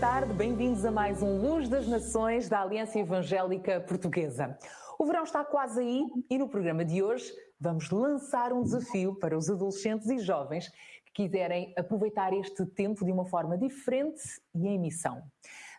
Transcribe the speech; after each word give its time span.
tarde, 0.00 0.34
bem-vindos 0.34 0.84
a 0.84 0.90
mais 0.90 1.22
um 1.22 1.40
Luz 1.40 1.70
das 1.70 1.88
Nações 1.88 2.50
da 2.50 2.60
Aliança 2.60 2.98
Evangélica 2.98 3.80
Portuguesa. 3.80 4.58
O 4.98 5.06
verão 5.06 5.22
está 5.22 5.42
quase 5.42 5.80
aí 5.80 6.04
e 6.28 6.36
no 6.36 6.50
programa 6.50 6.84
de 6.84 7.02
hoje 7.02 7.32
vamos 7.58 7.90
lançar 7.90 8.52
um 8.52 8.62
desafio 8.62 9.14
para 9.14 9.36
os 9.36 9.48
adolescentes 9.48 10.10
e 10.10 10.18
jovens 10.18 10.68
que 11.06 11.24
quiserem 11.24 11.72
aproveitar 11.78 12.34
este 12.34 12.66
tempo 12.66 13.06
de 13.06 13.10
uma 13.10 13.24
forma 13.24 13.56
diferente 13.56 14.20
e 14.54 14.68
em 14.68 14.78
missão. 14.78 15.22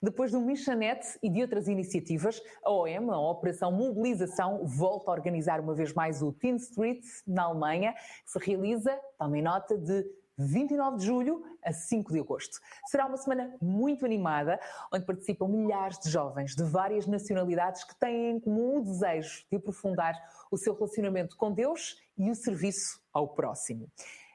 Depois 0.02 0.32
do 0.32 0.42
Missionete 0.42 1.20
e 1.22 1.30
de 1.30 1.44
outras 1.44 1.68
iniciativas, 1.68 2.42
a 2.64 2.72
OM, 2.72 3.12
a 3.12 3.20
Operação 3.20 3.72
Mobilização, 3.72 4.66
volta 4.66 5.12
a 5.12 5.14
organizar 5.14 5.60
uma 5.60 5.76
vez 5.76 5.94
mais 5.94 6.24
o 6.24 6.34
Teen 6.34 6.56
Street 6.56 7.04
na 7.28 7.44
Alemanha, 7.44 7.94
que 7.94 8.32
se 8.32 8.40
realiza, 8.40 9.00
tomem 9.20 9.44
nota, 9.44 9.78
de 9.78 10.04
29 10.40 10.98
de 10.98 11.06
julho 11.06 11.44
a 11.68 11.74
5 11.74 12.14
de 12.14 12.20
agosto. 12.20 12.60
Será 12.86 13.06
uma 13.06 13.18
semana 13.18 13.54
muito 13.62 14.06
animada, 14.06 14.60
onde 14.92 15.06
participam 15.06 15.48
milhares 15.48 16.00
de 16.00 16.10
jovens 16.10 16.56
de 16.56 16.64
várias 16.64 17.06
nacionalidades 17.06 17.84
que 17.84 17.96
têm 18.00 18.32
em 18.32 18.40
comum 18.40 18.78
o 18.78 18.84
desejo 18.84 19.44
de 19.52 19.58
aprofundar 19.58 20.16
o 20.50 20.58
seu 20.58 20.74
relacionamento 20.74 21.36
com 21.36 21.52
Deus 21.52 22.02
e 22.18 22.32
o 22.32 22.36
serviço 22.36 23.02
ao 23.14 23.28
próximo. 23.28 23.90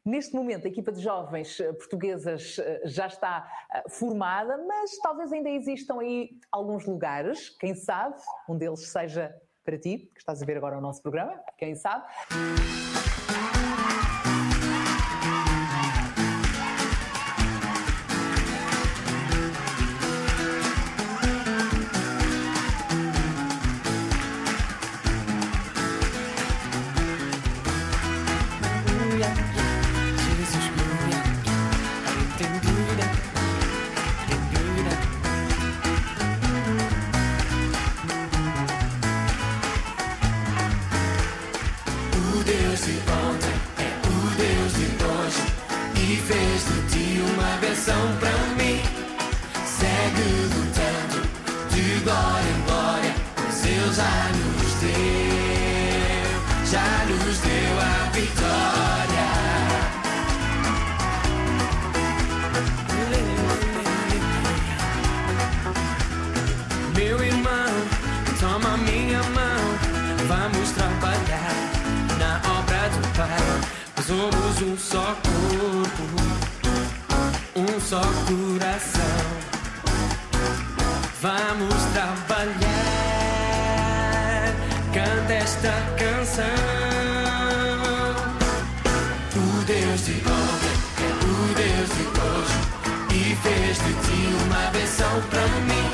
Neste 0.05 0.34
momento, 0.34 0.66
a 0.66 0.69
equipa 0.69 0.91
de 0.91 1.00
jovens 1.00 1.61
eh, 1.61 1.72
portuguesas 1.72 2.58
eh, 2.58 2.83
já 2.86 3.06
está 3.06 3.48
eh, 3.72 3.84
formada, 3.89 4.58
mas 4.58 4.98
talvez 4.98 5.33
ainda 5.33 5.48
existam 5.48 6.00
aí 6.00 6.41
alguns 6.50 6.84
lugares, 6.86 7.50
quem 7.50 7.72
sabe, 7.72 8.17
um 8.48 8.58
deles 8.58 8.91
seja 8.91 9.33
para 9.64 9.78
ti, 9.78 10.11
que 10.12 10.19
estás 10.19 10.42
a 10.42 10.44
ver 10.44 10.56
agora 10.56 10.77
o 10.77 10.80
nosso 10.80 11.00
programa, 11.00 11.41
quem 11.56 11.77
sabe. 11.77 12.05
Deus 89.92 90.07
de 90.07 90.13
ontem 90.13 90.73
é 90.97 91.08
o 91.23 91.53
Deus 91.53 91.91
de 91.91 92.05
hoje 92.19 92.57
e 93.11 93.36
fez 93.36 93.77
de 93.77 93.92
ti 93.92 94.20
uma 94.47 94.70
benção 94.70 95.20
para 95.29 95.47
mim. 95.69 95.89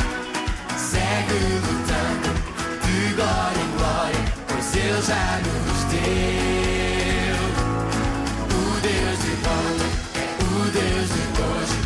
Segue 0.77 1.35
lutando 1.67 2.31
de 2.87 3.15
glória 3.15 3.61
em 3.61 3.71
glória, 3.77 4.23
pois 4.47 4.77
Ele 4.77 5.03
já 5.03 5.41
nos 5.43 5.81
deu. 5.91 7.39
O 8.55 8.63
Deus 8.87 9.19
de 9.19 9.33
ontem 9.51 9.91
é 10.15 10.23
o 10.45 10.71
Deus 10.71 11.09
de 11.17 11.25
hoje 11.43 11.77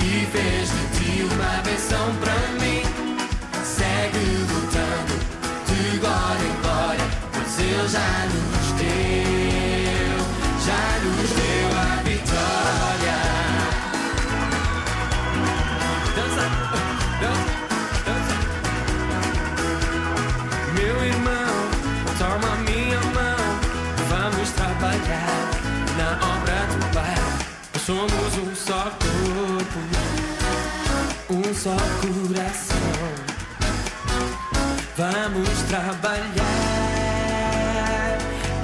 e 0.00 0.26
fez 0.32 0.64
de 0.70 0.82
ti 0.96 1.12
uma 1.34 1.52
benção 1.64 2.06
para 2.16 2.38
mim. 2.64 2.80
Segue 3.62 4.24
lutando 4.50 5.14
de 5.66 5.98
glória 5.98 6.46
em 6.46 6.56
glória, 6.62 7.06
pois 7.30 7.58
Ele 7.58 7.88
já 7.88 8.12
nos 8.32 8.68
deu, 8.80 10.16
já 10.64 10.84
nos 11.04 11.27
só 31.58 31.76
coração. 32.00 32.78
Vamos 34.96 35.62
trabalhar, 35.68 36.28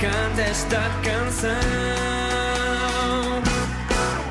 canta 0.01 0.43
esta 0.43 0.83
canção. 1.03 1.51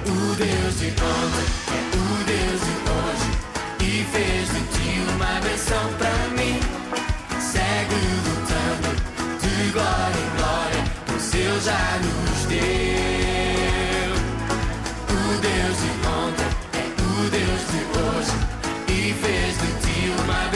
O 0.05 0.35
Deus 0.35 0.79
de 0.79 0.87
ontem 0.87 1.47
é 1.67 1.79
o 1.97 1.99
Deus 2.23 2.61
de 2.61 2.75
hoje 2.89 3.29
e 3.81 3.91
fez 4.05 4.47
de 4.47 4.61
ti 4.71 4.91
uma 5.13 5.33
benção 5.41 5.85
para 5.97 6.17
mim. 6.37 6.57
Segue 7.41 7.99
lutando 8.25 8.91
de 9.41 9.53
glória 9.71 10.19
em 10.19 10.29
glória, 10.37 10.81
pois 11.05 11.33
Ele 11.33 11.59
já 11.59 11.99
nos 12.01 12.12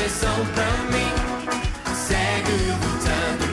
benção 0.07 0.45
para 0.55 0.71
mim. 0.91 1.11
Segue 1.93 2.51
lutando 2.71 3.47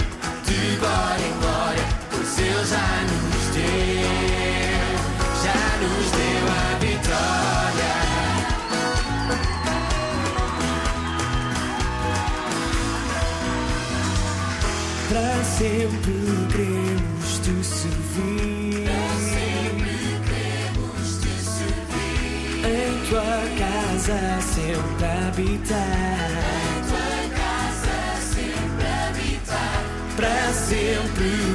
de 0.47 0.77
glória 0.77 1.27
em 1.27 1.35
glória, 1.41 1.87
pois 2.11 2.39
Ele 2.39 2.65
já 2.65 2.91
nos 3.11 3.45
deu, 3.55 4.89
já 5.43 5.63
nos 5.83 6.07
deu 6.13 6.45
a 6.49 6.79
vitória. 6.79 7.95
Para 15.09 15.45
sempre 15.45 16.17
queremos 16.53 17.31
te 17.43 17.55
servir. 17.65 18.89
Em 22.67 22.93
tua 23.09 23.43
casa 23.59 24.41
sempre 24.41 25.05
habitar. 25.05 26.04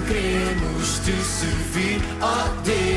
Queremos 0.10 1.00
te 1.06 1.14
servir, 1.24 2.02
ó 2.20 2.62
Deus. 2.64 2.89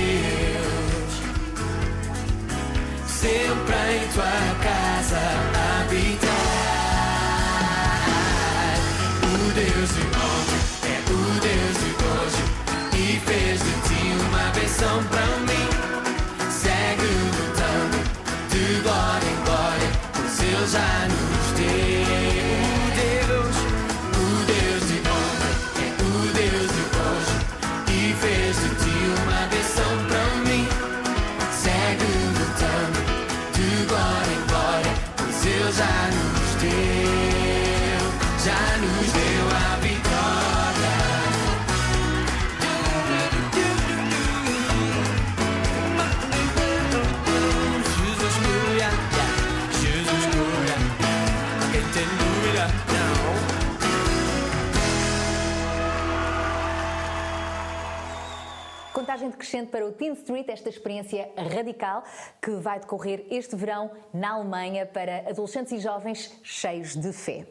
Crescente 59.36 59.70
para 59.70 59.86
o 59.86 59.92
Teen 59.92 60.12
Street, 60.12 60.48
esta 60.48 60.70
experiência 60.70 61.30
radical 61.36 62.02
que 62.40 62.52
vai 62.52 62.80
decorrer 62.80 63.26
este 63.30 63.54
verão 63.54 63.90
na 64.12 64.32
Alemanha 64.32 64.86
para 64.86 65.28
adolescentes 65.28 65.72
e 65.72 65.78
jovens 65.78 66.40
cheios 66.42 66.96
de 66.96 67.12
fé. 67.12 67.46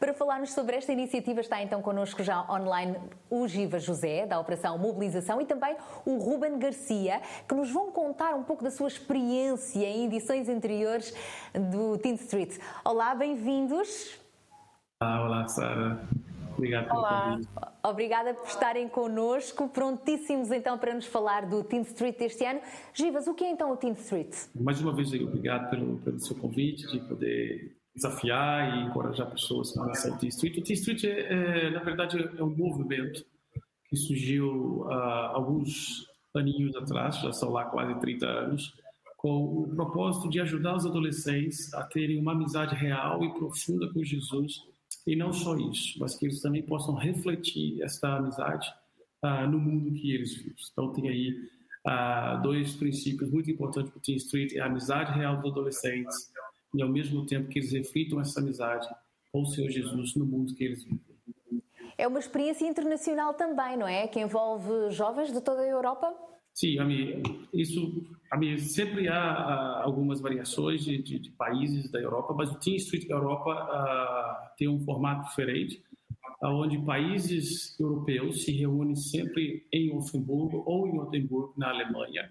Para 0.00 0.12
falarmos 0.12 0.52
sobre 0.52 0.76
esta 0.76 0.92
iniciativa 0.92 1.40
está 1.40 1.62
então 1.62 1.80
connosco 1.80 2.22
já 2.22 2.42
online 2.50 2.96
o 3.30 3.46
Giva 3.46 3.78
José, 3.78 4.26
da 4.26 4.40
Operação 4.40 4.76
Mobilização, 4.76 5.40
e 5.40 5.46
também 5.46 5.76
o 6.04 6.18
Ruben 6.18 6.58
Garcia, 6.58 7.22
que 7.48 7.54
nos 7.54 7.70
vão 7.70 7.92
contar 7.92 8.34
um 8.34 8.42
pouco 8.42 8.64
da 8.64 8.70
sua 8.70 8.88
experiência 8.88 9.86
em 9.86 10.06
edições 10.06 10.48
anteriores 10.48 11.14
do 11.54 11.96
Teen 11.98 12.16
Street. 12.16 12.58
Olá, 12.84 13.14
bem-vindos. 13.14 14.18
Olá, 15.00 15.24
olá, 15.24 15.48
Sara. 15.48 16.08
Obrigado 16.56 16.86
pelo 16.86 16.98
Olá. 16.98 17.30
convite. 17.30 17.48
Obrigada 17.82 18.34
por 18.34 18.46
estarem 18.46 18.88
connosco, 18.88 19.68
prontíssimos 19.68 20.50
então 20.50 20.78
para 20.78 20.94
nos 20.94 21.06
falar 21.06 21.46
do 21.46 21.62
Teen 21.62 21.82
Street 21.82 22.18
deste 22.18 22.44
ano. 22.44 22.60
Givas, 22.94 23.26
o 23.26 23.34
que 23.34 23.44
é 23.44 23.50
então 23.50 23.72
o 23.72 23.76
Teen 23.76 23.92
Street? 23.92 24.34
Mais 24.54 24.80
uma 24.80 24.94
vez, 24.94 25.12
obrigado 25.12 25.70
pelo, 25.70 25.98
pelo 25.98 26.18
seu 26.18 26.36
convite, 26.36 26.86
de 26.86 27.00
poder 27.00 27.76
desafiar 27.94 28.76
e 28.76 28.86
encorajar 28.86 29.30
pessoas 29.30 29.72
com 29.72 29.82
relação 29.82 30.12
ao 30.12 30.18
Teen 30.18 30.28
Street. 30.28 30.58
O 30.58 30.62
Teen 30.62 30.74
Street, 30.74 31.04
é, 31.04 31.66
é, 31.66 31.70
na 31.70 31.80
verdade, 31.80 32.30
é 32.38 32.42
um 32.42 32.54
movimento 32.56 33.24
que 33.88 33.96
surgiu 33.96 34.86
há 34.90 35.32
alguns 35.34 36.06
aninhos 36.34 36.74
atrás, 36.76 37.20
já 37.20 37.32
são 37.32 37.50
lá 37.50 37.64
quase 37.66 37.94
30 38.00 38.26
anos, 38.26 38.74
com 39.16 39.44
o 39.44 39.68
propósito 39.74 40.28
de 40.28 40.40
ajudar 40.40 40.76
os 40.76 40.84
adolescentes 40.84 41.72
a 41.74 41.84
terem 41.84 42.18
uma 42.20 42.32
amizade 42.32 42.74
real 42.74 43.24
e 43.24 43.32
profunda 43.32 43.90
com 43.92 44.02
Jesus 44.02 44.62
e 45.06 45.14
não 45.14 45.32
só 45.32 45.56
isso, 45.56 45.98
mas 45.98 46.16
que 46.16 46.26
eles 46.26 46.40
também 46.40 46.62
possam 46.62 46.94
refletir 46.94 47.82
essa 47.82 48.16
amizade 48.16 48.72
uh, 49.22 49.46
no 49.48 49.58
mundo 49.58 49.92
que 49.92 50.12
eles 50.12 50.34
vivem. 50.34 50.54
Então, 50.72 50.92
tem 50.92 51.08
aí 51.08 51.30
uh, 51.86 52.42
dois 52.42 52.74
princípios 52.74 53.30
muito 53.30 53.50
importantes 53.50 53.90
para 53.90 53.98
o 53.98 54.02
Teen 54.02 54.16
Street: 54.16 54.54
é 54.54 54.60
a 54.60 54.66
amizade 54.66 55.12
real 55.12 55.36
dos 55.40 55.50
adolescentes 55.50 56.32
e, 56.74 56.82
ao 56.82 56.88
mesmo 56.88 57.26
tempo, 57.26 57.48
que 57.48 57.58
eles 57.58 57.72
reflitam 57.72 58.20
essa 58.20 58.40
amizade 58.40 58.88
com 59.30 59.42
o 59.42 59.46
Senhor 59.46 59.68
Jesus 59.68 60.14
no 60.14 60.24
mundo 60.24 60.54
que 60.54 60.64
eles 60.64 60.84
vivem. 60.84 61.00
É 61.96 62.08
uma 62.08 62.18
experiência 62.18 62.66
internacional 62.66 63.34
também, 63.34 63.76
não 63.76 63.86
é? 63.86 64.08
Que 64.08 64.20
envolve 64.20 64.90
jovens 64.90 65.32
de 65.32 65.40
toda 65.40 65.60
a 65.60 65.66
Europa? 65.66 66.12
Sim, 66.52 66.78
Ami, 66.78 67.20
isso 67.52 68.06
Ami, 68.30 68.58
sempre 68.58 69.08
há 69.08 69.82
algumas 69.82 70.20
variações 70.20 70.84
de, 70.84 71.02
de, 71.02 71.18
de, 71.18 71.30
países 71.30 71.90
da 71.90 72.00
Europa, 72.00 72.32
mas 72.32 72.50
o 72.50 72.58
Team 72.60 72.76
Street 72.76 73.08
Europa 73.10 73.50
uh, 73.50 74.23
tem 74.56 74.68
um 74.68 74.80
formato 74.80 75.28
diferente, 75.28 75.82
onde 76.42 76.78
países 76.78 77.78
europeus 77.78 78.44
se 78.44 78.52
reúnem 78.52 78.94
sempre 78.94 79.66
em 79.72 79.94
Luxemburgo 79.94 80.62
ou 80.66 80.86
em 80.86 80.98
Oldenburg, 80.98 81.52
na 81.56 81.70
Alemanha. 81.70 82.30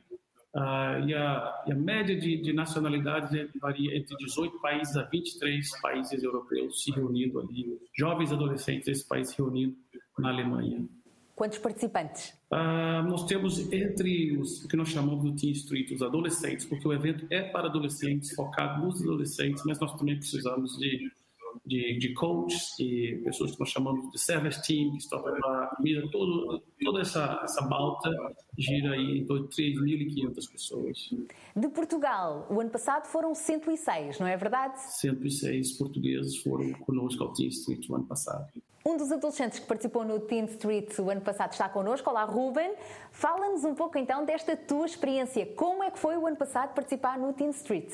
Uh, 0.56 1.02
e, 1.08 1.16
a, 1.16 1.64
e, 1.66 1.72
a, 1.72 1.76
média 1.76 2.16
de, 2.16 2.38
de 2.40 2.54
nacionalidades 2.54 3.32
varia 3.60 3.98
entre 3.98 4.16
18 4.18 4.60
países 4.60 4.96
a 4.96 5.02
23 5.02 5.82
países 5.82 6.22
europeus 6.22 6.84
se 6.84 6.92
reunindo 6.92 7.40
ali, 7.40 7.76
jovens 7.98 8.32
adolescentes 8.32 8.86
desses 8.86 9.04
países 9.04 9.34
se 9.34 9.42
reunindo 9.42 9.76
na 10.20 10.30
Alemanha. 10.30 10.88
Quantos 11.36 11.58
participantes? 11.58 12.38
Uh, 12.52 13.02
nós 13.10 13.26
temos 13.26 13.60
entre 13.74 14.38
os 14.38 14.64
que 14.68 14.78
nós 14.78 14.90
chamamos 14.90 15.24
do 15.24 15.36
Team 15.36 15.54
Street, 15.54 15.90
os 15.90 16.04
adolescentes, 16.04 16.68
porque 16.68 16.88
o 16.88 16.94
evento 16.94 17.26
é 17.32 17.42
para 17.42 17.68
adolescentes, 17.68 18.36
focado 18.36 18.86
nos 18.86 19.02
adolescentes, 19.02 19.64
mas 19.66 19.80
nós 19.80 19.96
também 19.96 20.18
precisamos 20.18 20.78
de, 20.78 21.12
de, 21.66 21.98
de 21.98 22.14
coaches 22.14 22.78
e 22.80 23.22
pessoas 23.24 23.52
que 23.52 23.60
nós 23.60 23.70
chamamos 23.70 24.12
de 24.12 24.20
service 24.20 24.62
team, 24.66 24.92
que 24.92 24.98
estão 24.98 25.22
para 25.22 25.68
comida, 25.76 26.08
todo, 26.12 26.62
toda 26.84 27.02
essa, 27.02 27.42
essa 27.44 27.62
balta 27.64 28.10
gira 28.58 28.94
aí 28.94 29.20
em 29.20 29.26
torno 29.26 29.48
de 29.48 29.56
3.500 29.56 30.52
pessoas. 30.52 31.10
De 31.56 31.70
Portugal, 31.70 32.48
o 32.50 32.60
ano 32.60 32.70
passado 32.70 33.08
foram 33.08 33.34
106, 33.34 34.20
não 34.20 34.28
é 34.28 34.38
verdade? 34.38 34.80
106 34.80 35.74
portugueses 35.78 36.38
foram 36.38 36.72
conosco 36.74 37.24
ao 37.24 37.34
Team 37.34 37.50
Street 37.50 37.88
o 37.90 37.96
ano 37.96 38.06
passado. 38.06 38.48
Um 38.86 38.98
dos 38.98 39.14
adolescentes 39.14 39.60
que 39.60 39.66
participou 39.66 40.04
no 40.04 40.20
Teen 40.20 40.44
Street 40.44 41.00
o 41.00 41.10
ano 41.10 41.22
passado 41.22 41.54
está 41.54 41.70
connosco. 41.70 42.10
Olá, 42.10 42.26
Ruben. 42.26 42.76
Fala-nos 43.12 43.64
um 43.64 43.74
pouco 43.74 43.98
então 43.98 44.26
desta 44.26 44.58
tua 44.58 44.86
experiência. 44.86 45.46
Como 45.56 45.82
é 45.82 45.90
que 45.90 45.98
foi 45.98 46.18
o 46.18 46.28
ano 46.28 46.36
passado 46.36 46.74
participar 46.74 47.18
no 47.18 47.32
Teen 47.32 47.52
Street? 47.52 47.90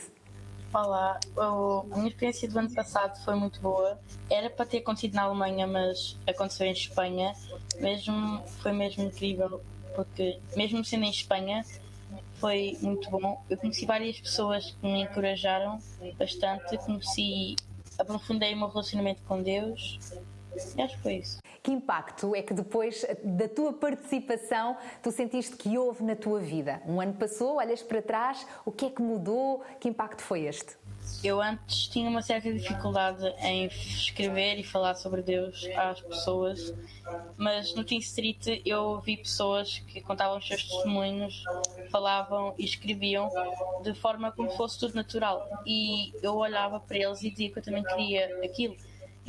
Olá, 0.71 1.19
a 1.35 1.95
minha 1.97 2.09
experiência 2.09 2.47
do 2.47 2.59
ano 2.59 2.71
passado 2.71 3.19
foi 3.25 3.33
muito 3.33 3.59
boa. 3.59 3.99
Era 4.29 4.51
para 4.51 4.67
ter 4.67 4.77
acontecido 4.77 5.15
na 5.15 5.23
Alemanha, 5.23 5.65
mas 5.65 6.15
aconteceu 6.27 6.67
em 6.67 6.71
Espanha. 6.71 7.33
Mesmo, 7.79 8.43
foi 8.61 8.71
mesmo 8.71 9.05
incrível, 9.05 9.63
porque 9.95 10.37
mesmo 10.55 10.85
sendo 10.85 11.05
em 11.05 11.09
Espanha, 11.09 11.65
foi 12.35 12.77
muito 12.81 13.09
bom. 13.09 13.43
Eu 13.49 13.57
conheci 13.57 13.87
várias 13.87 14.19
pessoas 14.19 14.69
que 14.79 14.85
me 14.85 15.01
encorajaram 15.01 15.79
bastante. 16.19 16.77
Conheci, 16.77 17.55
aprofundei 17.97 18.53
o 18.53 18.57
meu 18.57 18.67
relacionamento 18.67 19.23
com 19.23 19.41
Deus 19.41 19.97
Acho 20.77 20.95
que 20.95 21.01
foi 21.01 21.15
isso. 21.15 21.39
Que 21.61 21.71
impacto 21.71 22.35
é 22.35 22.41
que 22.41 22.53
depois 22.53 23.05
da 23.23 23.47
tua 23.47 23.73
participação 23.73 24.77
tu 25.03 25.11
sentiste 25.11 25.55
que 25.55 25.77
houve 25.77 26.03
na 26.03 26.15
tua 26.15 26.39
vida? 26.39 26.81
Um 26.85 27.01
ano 27.01 27.13
passou, 27.13 27.57
olhas 27.57 27.81
para 27.81 28.01
trás, 28.01 28.45
o 28.65 28.71
que 28.71 28.85
é 28.85 28.89
que 28.89 29.01
mudou? 29.01 29.63
Que 29.79 29.89
impacto 29.89 30.21
foi 30.21 30.45
este? 30.45 30.77
Eu 31.23 31.41
antes 31.41 31.87
tinha 31.87 32.09
uma 32.09 32.21
certa 32.21 32.51
dificuldade 32.53 33.25
em 33.41 33.65
escrever 33.65 34.57
e 34.57 34.63
falar 34.63 34.95
sobre 34.95 35.21
Deus 35.21 35.67
às 35.75 35.99
pessoas, 36.01 36.73
mas 37.35 37.73
no 37.73 37.83
Teen 37.83 37.99
Street 37.99 38.61
eu 38.65 38.99
vi 39.01 39.17
pessoas 39.17 39.79
que 39.79 40.01
contavam 40.01 40.37
os 40.37 40.47
seus 40.47 40.63
testemunhos, 40.63 41.43
falavam 41.91 42.53
e 42.57 42.63
escreviam 42.63 43.29
de 43.81 43.93
forma 43.95 44.31
como 44.31 44.49
se 44.49 44.57
fosse 44.57 44.79
tudo 44.79 44.95
natural. 44.95 45.45
E 45.65 46.13
eu 46.21 46.35
olhava 46.35 46.79
para 46.79 46.97
eles 46.97 47.21
e 47.23 47.31
dizia 47.31 47.51
que 47.51 47.59
eu 47.59 47.63
também 47.63 47.83
queria 47.83 48.43
aquilo 48.43 48.75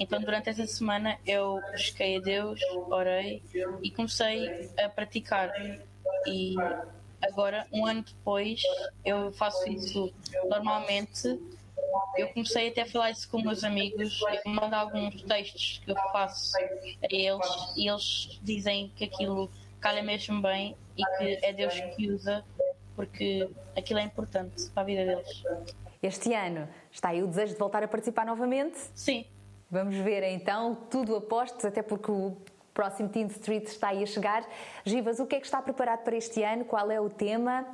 então, 0.00 0.18
durante 0.18 0.48
essa 0.48 0.66
semana, 0.66 1.18
eu 1.26 1.60
busquei 1.72 2.16
a 2.16 2.20
Deus, 2.20 2.58
orei 2.88 3.42
e 3.82 3.90
comecei 3.90 4.70
a 4.82 4.88
praticar. 4.88 5.52
E 6.26 6.54
agora, 7.20 7.66
um 7.70 7.84
ano 7.84 8.02
depois, 8.02 8.62
eu 9.04 9.30
faço 9.32 9.68
isso 9.68 10.10
normalmente. 10.48 11.38
Eu 12.16 12.28
comecei 12.28 12.68
até 12.68 12.80
a 12.80 12.86
falar 12.86 13.10
isso 13.10 13.28
com 13.28 13.42
meus 13.42 13.62
amigos. 13.62 14.18
Eu 14.42 14.52
mando 14.52 14.74
alguns 14.74 15.20
textos 15.20 15.82
que 15.84 15.90
eu 15.90 15.96
faço 16.12 16.56
a 16.56 17.06
eles 17.10 17.46
e 17.76 17.86
eles 17.86 18.40
dizem 18.42 18.90
que 18.96 19.04
aquilo 19.04 19.50
calha 19.80 20.02
mesmo 20.02 20.40
bem 20.40 20.74
e 20.96 21.04
que 21.18 21.44
é 21.44 21.52
Deus 21.52 21.74
que 21.94 22.10
usa 22.10 22.42
porque 22.96 23.50
aquilo 23.76 24.00
é 24.00 24.02
importante 24.02 24.70
para 24.70 24.82
a 24.82 24.86
vida 24.86 25.04
deles. 25.04 25.42
Este 26.02 26.32
ano 26.32 26.66
está 26.90 27.10
aí 27.10 27.22
o 27.22 27.26
desejo 27.26 27.52
de 27.52 27.58
voltar 27.58 27.82
a 27.82 27.88
participar 27.88 28.24
novamente? 28.24 28.78
Sim, 28.94 29.26
Vamos 29.70 29.94
ver 29.96 30.24
então, 30.24 30.76
tudo 30.90 31.14
apostos, 31.14 31.64
até 31.64 31.80
porque 31.80 32.10
o 32.10 32.36
próximo 32.74 33.08
Teen 33.08 33.26
Street 33.28 33.64
está 33.64 33.88
aí 33.88 34.02
a 34.02 34.06
chegar. 34.06 34.44
Givas, 34.84 35.20
o 35.20 35.26
que 35.26 35.36
é 35.36 35.40
que 35.40 35.46
está 35.46 35.62
preparado 35.62 36.02
para 36.02 36.16
este 36.16 36.42
ano? 36.42 36.64
Qual 36.64 36.90
é 36.90 37.00
o 37.00 37.08
tema? 37.08 37.64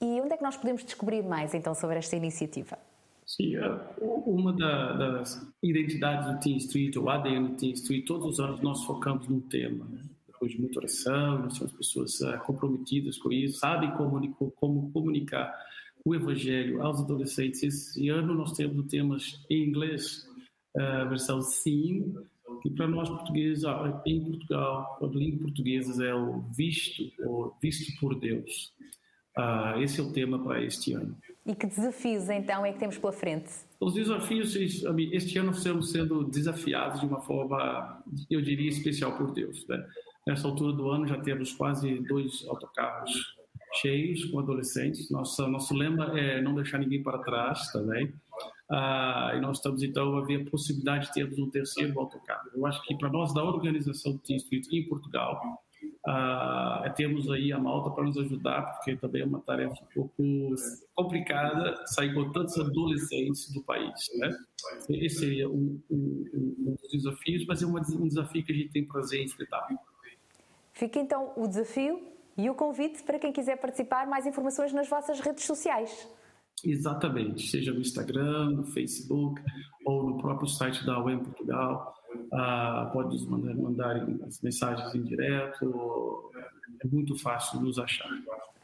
E 0.00 0.20
onde 0.20 0.32
é 0.32 0.36
que 0.36 0.42
nós 0.42 0.56
podemos 0.56 0.84
descobrir 0.84 1.22
mais 1.22 1.54
então 1.54 1.74
sobre 1.74 1.98
esta 1.98 2.16
iniciativa? 2.16 2.76
Sim, 3.24 3.56
é, 3.56 3.80
uma 4.00 4.52
das 4.52 5.40
identidades 5.62 6.32
do 6.32 6.40
Teen 6.40 6.56
Street, 6.58 6.96
o 6.96 7.08
ADN 7.08 7.48
do 7.48 7.56
Teen 7.56 7.72
Street, 7.72 8.04
todos 8.06 8.26
os 8.26 8.40
anos 8.40 8.60
nós 8.60 8.84
focamos 8.84 9.28
num 9.28 9.40
tema. 9.40 9.84
Né? 9.84 10.00
Depois 10.26 10.52
de 10.52 10.60
muita 10.60 10.80
oração, 10.80 11.40
nós 11.40 11.58
temos 11.58 11.72
pessoas 11.72 12.20
é, 12.22 12.36
comprometidas 12.38 13.18
com 13.18 13.32
isso, 13.32 13.58
sabem 13.58 13.90
como 13.92 14.92
comunicar 14.92 15.52
o 16.04 16.14
Evangelho 16.14 16.82
aos 16.82 17.00
adolescentes. 17.00 17.62
Esse 17.62 18.08
ano 18.08 18.34
nós 18.34 18.52
temos 18.52 18.86
temas 18.86 19.44
em 19.50 19.64
inglês, 19.64 20.25
a 20.78 21.04
versão 21.04 21.40
sim, 21.40 22.14
que 22.62 22.70
para 22.70 22.86
nós 22.86 23.08
portugueses, 23.08 23.64
em 24.06 24.24
Portugal, 24.24 24.98
a 25.02 25.06
língua 25.06 25.40
portuguesa 25.42 26.04
é 26.04 26.14
o 26.14 26.40
visto, 26.56 27.02
ou 27.24 27.56
visto 27.60 27.98
por 28.00 28.18
Deus. 28.18 28.72
Uh, 29.36 29.78
esse 29.80 30.00
é 30.00 30.02
o 30.02 30.12
tema 30.12 30.42
para 30.42 30.62
este 30.64 30.94
ano. 30.94 31.16
E 31.44 31.54
que 31.54 31.66
desafios 31.66 32.28
então 32.28 32.64
é 32.64 32.72
que 32.72 32.78
temos 32.78 32.98
pela 32.98 33.12
frente? 33.12 33.52
Os 33.78 33.94
desafios 33.94 34.56
este 34.56 35.38
ano 35.38 35.52
estamos 35.52 35.92
sendo 35.92 36.24
desafiados 36.24 37.00
de 37.00 37.06
uma 37.06 37.20
forma, 37.20 38.02
eu 38.30 38.40
diria, 38.40 38.70
especial 38.70 39.16
por 39.16 39.32
Deus. 39.32 39.66
Né? 39.68 39.86
Nessa 40.26 40.48
altura 40.48 40.72
do 40.72 40.90
ano 40.90 41.06
já 41.06 41.18
temos 41.20 41.52
quase 41.52 42.00
dois 42.00 42.44
autocarros 42.48 43.36
cheios 43.74 44.24
com 44.24 44.40
adolescentes. 44.40 45.10
Nossa, 45.10 45.46
nosso 45.46 45.74
lema 45.74 46.18
é 46.18 46.40
não 46.40 46.54
deixar 46.54 46.78
ninguém 46.78 47.02
para 47.02 47.18
trás 47.18 47.70
também. 47.70 48.12
Ah, 48.70 49.32
e 49.36 49.40
nós 49.40 49.58
estamos 49.58 49.82
então 49.82 50.16
a 50.16 50.24
ver 50.24 50.42
a 50.42 50.50
possibilidade 50.50 51.06
de 51.06 51.12
termos 51.12 51.38
um 51.38 51.48
terceiro 51.48 51.98
autocarro. 51.98 52.50
Eu 52.54 52.66
acho 52.66 52.82
que 52.82 52.96
para 52.96 53.08
nós 53.08 53.32
da 53.32 53.44
organização 53.44 54.12
do 54.12 54.18
Team 54.18 54.36
Street 54.38 54.66
em 54.72 54.88
Portugal 54.88 55.40
ah, 56.04 56.92
temos 56.96 57.30
aí 57.30 57.52
a 57.52 57.58
Malta 57.58 57.90
para 57.90 58.04
nos 58.04 58.16
ajudar, 58.18 58.62
porque 58.74 58.96
também 58.96 59.22
é 59.22 59.24
uma 59.24 59.40
tarefa 59.40 59.74
um 59.74 59.94
pouco 59.94 60.22
complicada 60.94 61.76
sair 61.86 62.14
com 62.14 62.32
tantos 62.32 62.58
adolescentes 62.58 63.52
do 63.52 63.62
país. 63.62 63.92
Né? 64.16 64.36
Esse 64.88 65.20
seria 65.20 65.48
um, 65.48 65.80
um, 65.90 66.24
um 66.32 66.76
dos 66.80 66.90
desafios, 66.90 67.44
mas 67.46 67.62
é 67.62 67.66
um 67.66 68.08
desafio 68.08 68.44
que 68.44 68.52
a 68.52 68.54
gente 68.54 68.70
tem 68.70 68.84
prazer 68.84 69.20
em 69.20 69.24
enfrentar. 69.24 69.66
Fica 70.72 70.98
então 70.98 71.32
o 71.36 71.46
desafio 71.46 72.02
e 72.36 72.50
o 72.50 72.54
convite 72.54 73.02
para 73.02 73.18
quem 73.18 73.32
quiser 73.32 73.56
participar, 73.56 74.06
mais 74.06 74.26
informações 74.26 74.72
nas 74.72 74.88
vossas 74.88 75.20
redes 75.20 75.44
sociais. 75.44 76.06
Exatamente, 76.64 77.48
seja 77.48 77.72
no 77.72 77.80
Instagram, 77.80 78.50
no 78.50 78.64
Facebook 78.64 79.40
ou 79.84 80.10
no 80.10 80.18
próprio 80.18 80.48
site 80.48 80.84
da 80.84 81.02
UEM 81.02 81.18
Portugal. 81.18 81.94
Ah, 82.32 82.90
pode 82.92 83.10
nos 83.10 83.26
mandar, 83.26 83.54
mandar 83.54 83.96
as 84.26 84.40
mensagens 84.40 84.94
em 84.94 85.02
direto, 85.02 86.30
é 86.82 86.86
muito 86.86 87.16
fácil 87.18 87.60
nos 87.60 87.78
achar. 87.78 88.08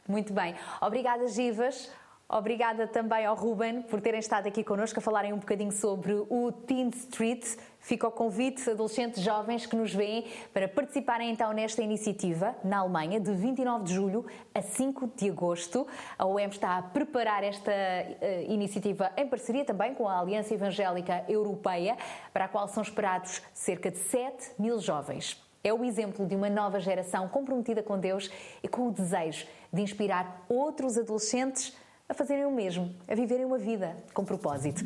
Muito 0.07 0.33
bem. 0.33 0.55
Obrigada, 0.81 1.27
Givas. 1.27 1.91
Obrigada 2.27 2.87
também 2.87 3.25
ao 3.25 3.35
Ruben 3.35 3.83
por 3.83 4.01
terem 4.01 4.19
estado 4.19 4.47
aqui 4.47 4.63
connosco 4.63 4.99
a 4.99 5.01
falarem 5.01 5.33
um 5.33 5.37
bocadinho 5.37 5.71
sobre 5.71 6.13
o 6.13 6.51
Teen 6.51 6.89
Street. 6.89 7.45
Fica 7.83 8.07
o 8.07 8.11
convite, 8.11 8.69
adolescentes 8.69 9.21
jovens 9.21 9.65
que 9.65 9.75
nos 9.75 9.93
veem, 9.93 10.25
para 10.53 10.69
participarem 10.69 11.29
então 11.29 11.51
nesta 11.51 11.83
iniciativa 11.83 12.55
na 12.63 12.77
Alemanha, 12.77 13.19
de 13.19 13.33
29 13.33 13.83
de 13.83 13.93
julho 13.93 14.25
a 14.55 14.61
5 14.61 15.11
de 15.17 15.29
agosto. 15.29 15.85
A 16.17 16.25
OEM 16.25 16.47
está 16.47 16.77
a 16.77 16.81
preparar 16.81 17.43
esta 17.43 17.71
uh, 17.71 18.51
iniciativa 18.51 19.11
em 19.17 19.27
parceria 19.27 19.65
também 19.65 19.93
com 19.93 20.07
a 20.07 20.17
Aliança 20.17 20.53
Evangélica 20.53 21.25
Europeia, 21.27 21.97
para 22.31 22.45
a 22.45 22.47
qual 22.47 22.69
são 22.69 22.81
esperados 22.81 23.41
cerca 23.53 23.91
de 23.91 23.97
7 23.97 24.53
mil 24.57 24.79
jovens. 24.79 25.43
É 25.61 25.73
o 25.73 25.83
exemplo 25.83 26.25
de 26.25 26.37
uma 26.37 26.49
nova 26.49 26.79
geração 26.79 27.27
comprometida 27.27 27.83
com 27.83 27.99
Deus 27.99 28.31
e 28.63 28.67
com 28.69 28.87
o 28.87 28.91
desejo 28.91 29.45
de 29.73 29.81
inspirar 29.81 30.45
outros 30.47 30.97
adolescentes 30.97 31.75
a 32.07 32.13
fazerem 32.13 32.45
o 32.45 32.51
mesmo, 32.51 32.95
a 33.09 33.13
viverem 33.13 33.43
uma 33.43 33.57
vida 33.57 33.97
com 34.13 34.23
propósito. 34.23 34.83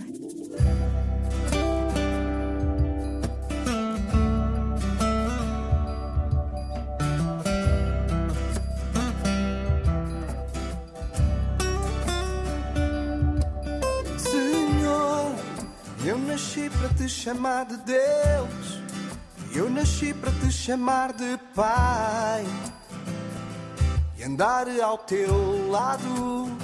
Nasci 16.58 16.70
para 16.70 16.90
te 16.90 17.08
chamar 17.08 17.66
de 17.66 17.78
Deus. 17.78 18.82
Eu 19.54 19.70
nasci 19.70 20.14
para 20.14 20.32
te 20.32 20.52
chamar 20.52 21.14
de 21.14 21.38
Pai 21.54 22.46
e 24.18 24.24
andar 24.24 24.68
ao 24.82 24.98
teu 24.98 25.70
lado 25.70 26.58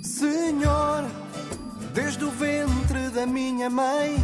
Senhor, 0.00 1.04
desde 1.92 2.24
o 2.24 2.30
ventre 2.30 3.10
da 3.10 3.26
minha 3.26 3.68
mãe, 3.68 4.16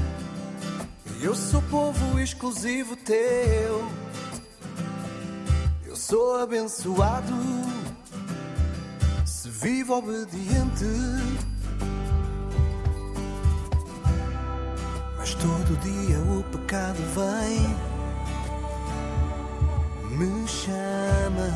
eu 1.21 1.35
sou 1.35 1.63
povo 1.63 2.19
exclusivo 2.19 2.97
teu. 2.97 3.89
Eu 5.85 5.97
sou 5.97 6.41
abençoado 6.41 7.35
se 9.25 9.49
vivo 9.49 9.95
obediente. 9.95 11.54
Todo 15.45 15.77
dia 15.81 16.19
o 16.21 16.43
pecado 16.45 17.03
vem, 17.13 17.61
me 20.17 20.49
chama. 20.49 21.51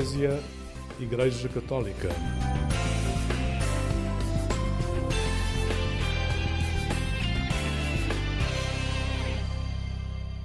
Eclésia 0.00 0.42
Igreja 0.98 1.46
Católica. 1.50 2.08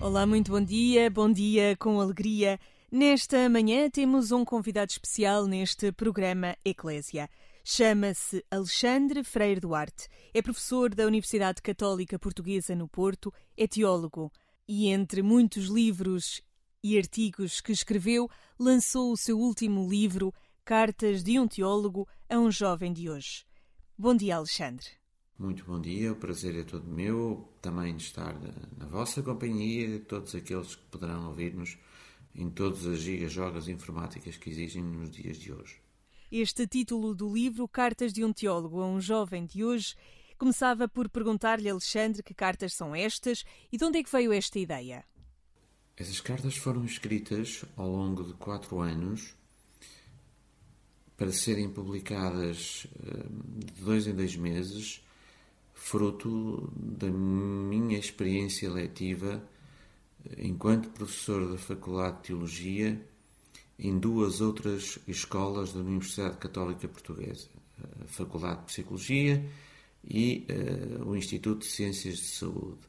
Olá, 0.01 0.25
muito 0.25 0.51
bom 0.51 0.59
dia, 0.59 1.09
bom 1.09 1.31
dia 1.31 1.77
com 1.77 2.01
alegria. 2.01 2.59
Nesta 2.91 3.47
manhã 3.47 3.89
temos 3.89 4.33
um 4.33 4.43
convidado 4.43 4.91
especial 4.91 5.47
neste 5.47 5.89
programa 5.93 6.57
Eclésia. 6.65 7.29
Chama-se 7.63 8.43
Alexandre 8.51 9.23
Freire 9.23 9.61
Duarte. 9.61 10.09
É 10.33 10.41
professor 10.41 10.93
da 10.93 11.05
Universidade 11.05 11.61
Católica 11.61 12.19
Portuguesa 12.19 12.75
no 12.75 12.89
Porto, 12.89 13.33
é 13.55 13.65
teólogo 13.65 14.29
e, 14.67 14.89
entre 14.89 15.21
muitos 15.21 15.67
livros 15.67 16.41
e 16.85 16.99
artigos 16.99 17.61
que 17.61 17.71
escreveu, 17.71 18.29
lançou 18.59 19.11
o 19.11 19.17
seu 19.17 19.39
último 19.39 19.89
livro, 19.89 20.31
Cartas 20.63 21.23
de 21.23 21.39
um 21.39 21.47
Teólogo 21.47 22.07
a 22.29 22.37
um 22.37 22.51
Jovem 22.51 22.93
de 22.93 23.09
Hoje. 23.09 23.43
Bom 23.97 24.15
dia, 24.15 24.35
Alexandre. 24.35 24.85
Muito 25.35 25.65
bom 25.65 25.81
dia, 25.81 26.11
o 26.11 26.15
prazer 26.15 26.55
é 26.55 26.63
todo 26.63 26.85
meu 26.85 27.49
também 27.59 27.95
de 27.95 28.03
estar 28.03 28.39
na 28.77 28.85
vossa 28.85 29.23
companhia, 29.23 29.99
todos 30.01 30.35
aqueles 30.35 30.75
que 30.75 30.83
poderão 30.91 31.27
ouvir-nos 31.29 31.75
em 32.35 32.51
todas 32.51 32.85
as 32.85 32.99
gigas-jogas 32.99 33.67
informáticas 33.67 34.37
que 34.37 34.51
existem 34.51 34.83
nos 34.83 35.09
dias 35.09 35.39
de 35.39 35.51
hoje. 35.51 35.81
Este 36.31 36.67
título 36.67 37.15
do 37.15 37.33
livro, 37.33 37.67
Cartas 37.67 38.13
de 38.13 38.23
um 38.23 38.31
Teólogo 38.31 38.79
a 38.79 38.85
um 38.85 39.01
Jovem 39.01 39.47
de 39.47 39.65
Hoje, 39.65 39.95
começava 40.37 40.87
por 40.87 41.09
perguntar-lhe, 41.09 41.67
Alexandre, 41.67 42.21
que 42.21 42.35
cartas 42.35 42.75
são 42.75 42.95
estas 42.95 43.43
e 43.71 43.77
de 43.79 43.83
onde 43.83 43.97
é 43.97 44.03
que 44.03 44.11
veio 44.11 44.31
esta 44.31 44.59
ideia? 44.59 45.03
Essas 45.97 46.19
cartas 46.19 46.57
foram 46.57 46.83
escritas 46.83 47.63
ao 47.77 47.89
longo 47.89 48.23
de 48.23 48.33
quatro 48.33 48.79
anos 48.79 49.33
para 51.15 51.31
serem 51.31 51.69
publicadas 51.69 52.85
eh, 53.01 53.25
de 53.65 53.81
dois 53.81 54.05
em 54.05 54.13
dois 54.13 54.35
meses, 54.35 55.01
fruto 55.73 56.69
da 56.75 57.09
minha 57.09 57.97
experiência 57.97 58.69
letiva 58.71 59.41
enquanto 60.37 60.89
professor 60.89 61.49
da 61.51 61.57
Faculdade 61.57 62.17
de 62.17 62.23
Teologia 62.23 63.01
em 63.77 63.97
duas 63.97 64.41
outras 64.41 64.97
escolas 65.07 65.73
da 65.73 65.79
Universidade 65.79 66.37
Católica 66.37 66.87
Portuguesa, 66.87 67.49
a 68.03 68.07
Faculdade 68.07 68.61
de 68.61 68.65
Psicologia 68.67 69.45
e 70.03 70.47
uh, 70.99 71.09
o 71.09 71.15
Instituto 71.15 71.59
de 71.59 71.71
Ciências 71.71 72.17
de 72.17 72.27
Saúde. 72.27 72.79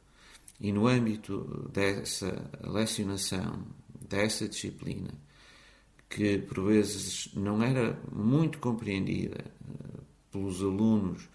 E 0.59 0.71
no 0.71 0.87
âmbito 0.87 1.69
dessa 1.71 2.49
lecionação, 2.63 3.67
dessa 4.09 4.47
disciplina, 4.47 5.11
que 6.09 6.39
por 6.39 6.65
vezes 6.65 7.29
não 7.35 7.61
era 7.61 7.99
muito 8.11 8.57
compreendida 8.59 9.43
eh, 9.45 9.99
pelos 10.31 10.61
alunos 10.61 11.29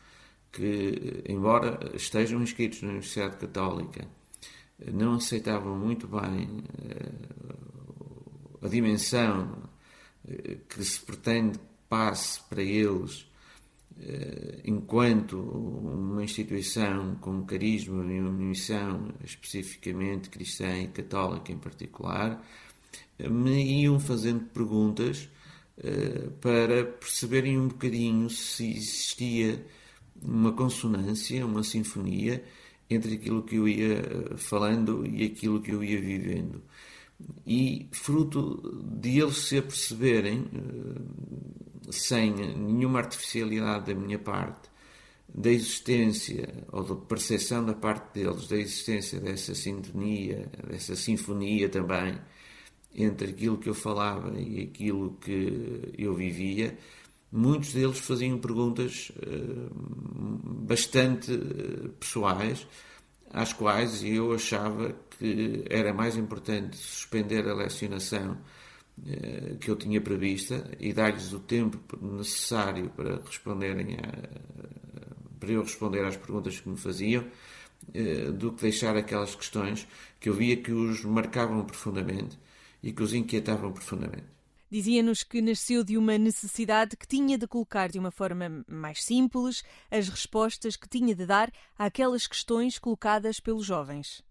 que, 0.50 1.23
embora 1.29 1.79
estejam 1.95 2.43
inscritos 2.43 2.83
na 2.83 2.88
Universidade 2.88 3.37
Católica, 3.37 4.07
não 4.93 5.14
aceitavam 5.14 5.79
muito 5.79 6.09
bem 6.09 6.64
a 8.61 8.69
dimensão 8.69 9.62
que 10.69 10.85
se 10.85 11.00
pretende 11.00 11.59
passe 11.88 12.41
para 12.49 12.62
eles 12.62 13.26
enquanto 14.65 15.39
uma 15.39 16.23
instituição 16.25 17.17
com 17.17 17.45
carisma 17.45 18.05
e 18.13 18.21
uma 18.21 18.31
missão 18.31 19.13
especificamente 19.25 20.31
cristã 20.31 20.79
e 20.79 20.89
católica 20.89 21.53
em 21.53 21.59
particular, 21.59 22.45
me 23.19 23.83
iam 23.83 24.01
fazendo 24.01 24.45
perguntas 24.47 25.29
para 26.41 26.85
perceberem 26.85 27.59
um 27.59 27.69
bocadinho 27.69 28.29
se 28.29 28.71
existia 28.71 29.65
uma 30.23 30.53
consonância, 30.53 31.45
uma 31.45 31.63
sinfonia 31.63 32.45
entre 32.89 33.15
aquilo 33.15 33.43
que 33.43 33.57
eu 33.57 33.69
ia 33.69 34.37
falando 34.37 35.07
e 35.07 35.25
aquilo 35.25 35.61
que 35.61 35.71
eu 35.71 35.83
ia 35.83 36.01
vivendo. 36.01 36.63
E 37.47 37.89
fruto 37.93 38.83
de 39.01 39.21
eles 39.21 39.39
se 39.39 39.59
aperceberem, 39.59 40.45
sem 41.93 42.33
nenhuma 42.33 43.01
artificialidade 43.01 43.93
da 43.93 44.01
minha 44.01 44.19
parte, 44.19 44.71
da 45.35 45.51
existência 45.51 46.67
ou 46.71 46.83
da 46.83 46.95
percepção 46.95 47.65
da 47.65 47.75
parte 47.75 48.15
deles 48.15 48.49
da 48.49 48.57
existência 48.57 49.21
dessa 49.21 49.55
sintonia, 49.55 50.51
dessa 50.69 50.95
sinfonia 50.95 51.69
também 51.69 52.19
entre 52.95 53.31
aquilo 53.31 53.57
que 53.57 53.69
eu 53.69 53.75
falava 53.75 54.39
e 54.39 54.63
aquilo 54.63 55.17
que 55.21 55.95
eu 55.97 56.15
vivia, 56.15 56.77
muitos 57.31 57.73
deles 57.73 57.99
faziam 57.99 58.39
perguntas 58.39 59.11
bastante 60.45 61.33
pessoais, 61.99 62.67
às 63.31 63.55
quais 63.55 64.05
eu 64.05 64.35
achava 64.35 64.95
que 65.19 65.65
era 65.71 65.95
mais 65.95 66.17
importante 66.17 66.77
suspender 66.77 67.49
a 67.49 67.55
lecionação 67.55 68.37
que 69.61 69.71
eu 69.71 69.77
tinha 69.77 70.01
prevista 70.01 70.71
e 70.79 70.93
dar-lhes 70.93 71.33
o 71.33 71.41
tempo 71.41 71.79
necessário 72.01 72.91
para 72.91 73.17
responderem 73.17 73.97
a, 73.97 75.39
para 75.41 75.51
eu 75.51 75.63
responder 75.63 76.05
às 76.05 76.17
perguntas 76.17 76.61
que 76.61 76.69
me 76.69 76.77
faziam 76.77 77.25
do 78.35 78.53
que 78.53 78.63
deixar 78.63 78.97
aquelas 78.97 79.35
questões 79.35 79.89
que 80.21 80.29
eu 80.29 80.35
via 80.35 80.57
que 80.57 80.73
os 80.73 81.05
marcavam 81.05 81.65
profundamente 81.65 82.39
e 82.83 82.93
que 82.93 83.03
os 83.03 83.13
inquietavam 83.13 83.73
profundamente. 83.73 84.33
Dizia-nos 84.71 85.23
que 85.23 85.43
nasceu 85.43 85.85
de 85.85 85.99
uma 85.99 86.17
necessidade 86.17 86.97
que 86.97 87.07
tinha 87.07 87.37
de 87.37 87.47
colocar 87.47 87.91
de 87.91 87.99
uma 87.99 88.11
forma 88.11 88.65
mais 88.67 89.05
simples 89.05 89.63
as 89.91 90.09
respostas 90.09 90.77
que 90.77 90.89
tinha 90.89 91.15
de 91.15 91.27
dar 91.27 91.53
àquelas 91.79 92.27
questões 92.27 92.79
colocadas 92.79 93.39
pelos 93.39 93.67
jovens. 93.67 94.23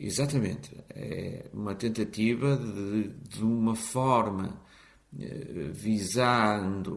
Exatamente. 0.00 0.76
É 0.90 1.50
uma 1.52 1.74
tentativa 1.74 2.56
de, 2.56 3.08
de 3.08 3.42
uma 3.42 3.74
forma 3.74 4.60
eh, 5.18 5.70
visando 5.72 6.94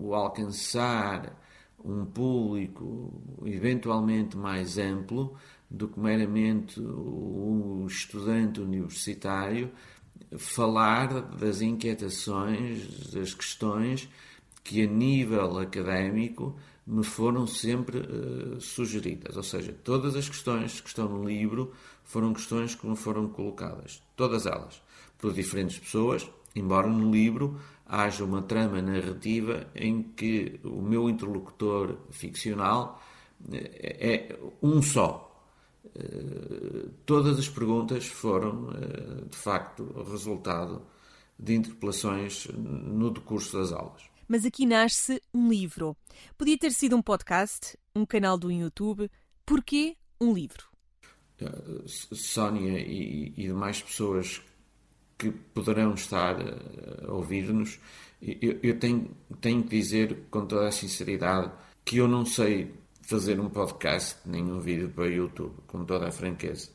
o 0.00 0.14
alcançar 0.14 1.36
um 1.84 2.04
público 2.04 3.40
eventualmente 3.44 4.36
mais 4.36 4.78
amplo 4.78 5.36
do 5.70 5.88
que 5.88 5.98
meramente 5.98 6.80
o 6.80 7.84
estudante 7.88 8.60
universitário, 8.60 9.70
falar 10.36 11.08
das 11.36 11.60
inquietações, 11.60 13.10
das 13.12 13.34
questões 13.34 14.08
que 14.62 14.82
a 14.82 14.86
nível 14.86 15.58
académico 15.58 16.56
me 16.88 17.04
foram 17.04 17.46
sempre 17.46 17.98
uh, 17.98 18.58
sugeridas. 18.60 19.36
Ou 19.36 19.42
seja, 19.42 19.76
todas 19.84 20.16
as 20.16 20.26
questões 20.26 20.80
que 20.80 20.88
estão 20.88 21.06
no 21.06 21.28
livro 21.28 21.72
foram 22.02 22.32
questões 22.32 22.74
que 22.74 22.86
me 22.86 22.96
foram 22.96 23.28
colocadas. 23.28 24.02
Todas 24.16 24.46
elas. 24.46 24.82
Por 25.18 25.34
diferentes 25.34 25.78
pessoas, 25.78 26.28
embora 26.56 26.88
no 26.88 27.10
livro 27.12 27.60
haja 27.84 28.24
uma 28.24 28.40
trama 28.40 28.80
narrativa 28.80 29.66
em 29.74 30.02
que 30.02 30.58
o 30.64 30.80
meu 30.80 31.10
interlocutor 31.10 31.98
ficcional 32.10 33.02
eh, 33.52 34.28
é 34.30 34.38
um 34.62 34.80
só. 34.80 35.26
Uh, 35.84 36.90
todas 37.04 37.38
as 37.38 37.48
perguntas 37.48 38.06
foram, 38.06 38.70
de 39.30 39.36
facto, 39.36 39.84
resultado 40.10 40.82
de 41.38 41.54
interpelações 41.54 42.48
no 42.56 43.10
decurso 43.10 43.58
das 43.58 43.72
aulas 43.72 44.07
mas 44.28 44.44
aqui 44.44 44.66
nasce 44.66 45.20
um 45.32 45.48
livro. 45.48 45.96
Podia 46.36 46.58
ter 46.58 46.70
sido 46.70 46.94
um 46.94 47.02
podcast, 47.02 47.76
um 47.96 48.04
canal 48.04 48.36
do 48.36 48.52
YouTube. 48.52 49.10
Porquê 49.44 49.96
um 50.20 50.34
livro? 50.34 50.68
Sónia 51.86 52.78
e, 52.78 53.32
e 53.36 53.42
demais 53.44 53.80
pessoas 53.80 54.42
que 55.16 55.30
poderão 55.30 55.94
estar 55.94 56.36
a 57.06 57.12
ouvir-nos, 57.12 57.80
eu, 58.20 58.58
eu 58.62 58.78
tenho, 58.78 59.10
tenho 59.40 59.62
que 59.62 59.70
dizer 59.70 60.26
com 60.30 60.46
toda 60.46 60.68
a 60.68 60.72
sinceridade 60.72 61.50
que 61.84 61.96
eu 61.96 62.06
não 62.06 62.24
sei 62.24 62.72
fazer 63.02 63.40
um 63.40 63.48
podcast 63.48 64.18
nem 64.26 64.44
um 64.44 64.60
vídeo 64.60 64.90
para 64.90 65.04
o 65.04 65.08
YouTube, 65.08 65.54
com 65.66 65.84
toda 65.84 66.08
a 66.08 66.12
franqueza. 66.12 66.70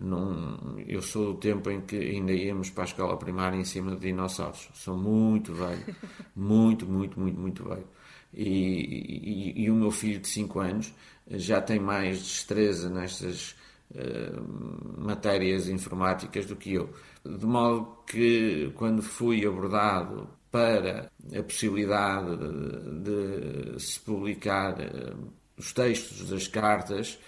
Não, 0.00 0.76
eu 0.86 1.00
sou 1.00 1.34
do 1.34 1.38
tempo 1.38 1.70
em 1.70 1.80
que 1.80 1.96
ainda 1.96 2.32
íamos 2.32 2.70
para 2.70 2.84
a 2.84 2.86
escola 2.86 3.16
primária 3.16 3.56
em 3.56 3.64
cima 3.64 3.94
de 3.94 4.00
dinossauros. 4.00 4.68
Sou 4.74 4.96
muito 4.96 5.54
velho. 5.54 5.84
Muito, 6.34 6.86
muito, 6.86 7.18
muito, 7.20 7.40
muito 7.40 7.64
velho. 7.64 7.86
E, 8.32 9.52
e, 9.56 9.62
e 9.62 9.70
o 9.70 9.74
meu 9.74 9.90
filho 9.92 10.18
de 10.18 10.28
5 10.28 10.58
anos 10.58 10.92
já 11.30 11.60
tem 11.60 11.78
mais 11.78 12.18
destreza 12.18 12.90
nestas 12.90 13.54
uh, 13.92 15.00
matérias 15.00 15.68
informáticas 15.68 16.46
do 16.46 16.56
que 16.56 16.74
eu. 16.74 16.90
De 17.24 17.46
modo 17.46 17.98
que, 18.06 18.72
quando 18.74 19.02
fui 19.02 19.46
abordado 19.46 20.28
para 20.50 21.10
a 21.36 21.42
possibilidade 21.42 22.36
de, 22.36 23.72
de 23.74 23.82
se 23.82 24.00
publicar 24.00 24.74
uh, 24.80 25.32
os 25.56 25.72
textos 25.72 26.28
das 26.28 26.48
cartas, 26.48 27.18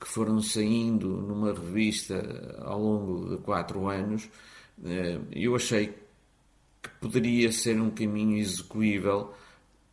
que 0.00 0.08
foram 0.08 0.40
saindo 0.40 1.08
numa 1.08 1.52
revista 1.52 2.58
ao 2.62 2.80
longo 2.80 3.36
de 3.36 3.42
quatro 3.42 3.86
anos, 3.88 4.28
eh, 4.84 5.20
eu 5.32 5.54
achei 5.54 5.88
que 6.82 6.88
poderia 7.00 7.52
ser 7.52 7.80
um 7.80 7.90
caminho 7.90 8.38
execuível 8.38 9.34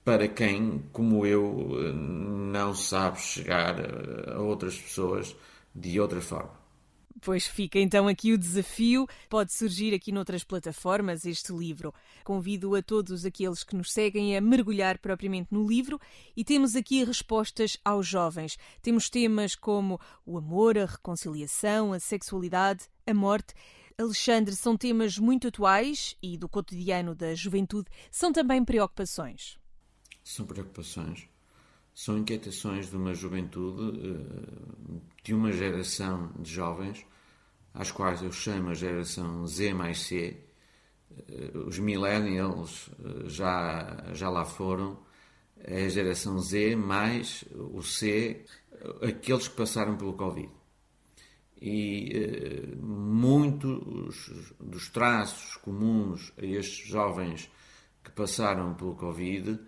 para 0.05 0.27
quem, 0.27 0.83
como 0.93 1.25
eu, 1.25 1.67
eh, 1.73 1.93
não 1.93 2.73
sabe 2.73 3.19
chegar 3.19 3.75
a 4.31 4.39
outras 4.39 4.77
pessoas 4.79 5.35
de 5.75 5.99
outra 5.99 6.21
forma. 6.21 6.66
Pois 7.21 7.47
fica 7.47 7.79
então 7.79 8.07
aqui 8.07 8.31
o 8.31 8.37
desafio. 8.37 9.07
Pode 9.29 9.51
surgir 9.51 9.93
aqui 9.93 10.11
noutras 10.11 10.43
plataformas 10.43 11.25
este 11.25 11.51
livro. 11.51 11.93
Convido 12.23 12.75
a 12.75 12.81
todos 12.81 13.25
aqueles 13.25 13.63
que 13.63 13.75
nos 13.75 13.91
seguem 13.91 14.37
a 14.37 14.41
mergulhar 14.41 14.97
propriamente 14.99 15.47
no 15.51 15.67
livro 15.67 15.99
e 16.35 16.43
temos 16.43 16.75
aqui 16.75 17.03
respostas 17.03 17.77
aos 17.83 18.07
jovens. 18.07 18.57
Temos 18.81 19.09
temas 19.09 19.55
como 19.55 19.99
o 20.25 20.37
amor, 20.37 20.77
a 20.77 20.85
reconciliação, 20.85 21.91
a 21.93 21.99
sexualidade, 21.99 22.85
a 23.05 23.13
morte. 23.13 23.53
Alexandre, 23.97 24.55
são 24.55 24.77
temas 24.77 25.17
muito 25.17 25.47
atuais 25.47 26.15
e 26.21 26.37
do 26.37 26.47
cotidiano 26.47 27.15
da 27.15 27.33
juventude. 27.33 27.89
São 28.11 28.31
também 28.31 28.63
preocupações. 28.63 29.57
São 30.23 30.45
preocupações 30.45 31.27
são 31.97 32.15
inquietações 32.15 32.91
de 32.91 32.95
uma 32.95 33.11
juventude, 33.15 33.99
eh, 34.07 35.01
de 35.23 35.33
uma 35.33 35.51
geração 35.51 36.31
de 36.37 36.51
jovens, 36.51 37.03
às 37.73 37.89
quais 37.89 38.21
eu 38.21 38.31
chamo 38.31 38.69
a 38.69 38.75
geração 38.75 39.47
Z 39.47 39.73
mais 39.73 40.01
C. 40.01 40.37
Eh, 41.27 41.57
os 41.57 41.79
millennials 41.79 42.91
eh, 43.03 43.27
já, 43.29 44.11
já 44.13 44.29
lá 44.29 44.45
foram, 44.45 44.99
é 45.57 45.85
a 45.85 45.89
geração 45.89 46.37
Z 46.37 46.75
mais 46.75 47.43
o 47.51 47.81
C, 47.81 48.45
aqueles 49.01 49.47
que 49.47 49.55
passaram 49.55 49.97
pelo 49.97 50.13
Covid. 50.13 50.51
E 51.59 52.75
muitos 52.79 54.53
dos 54.59 54.87
traços 54.89 55.55
comuns 55.57 56.31
a 56.37 56.45
estes 56.45 56.87
jovens 56.87 57.49
que 58.03 58.11
passaram 58.11 58.75
pelo 58.75 58.95
Covid 58.95 59.59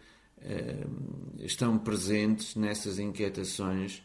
estão 1.39 1.77
presentes 1.77 2.55
nessas 2.55 2.99
inquietações 2.99 4.03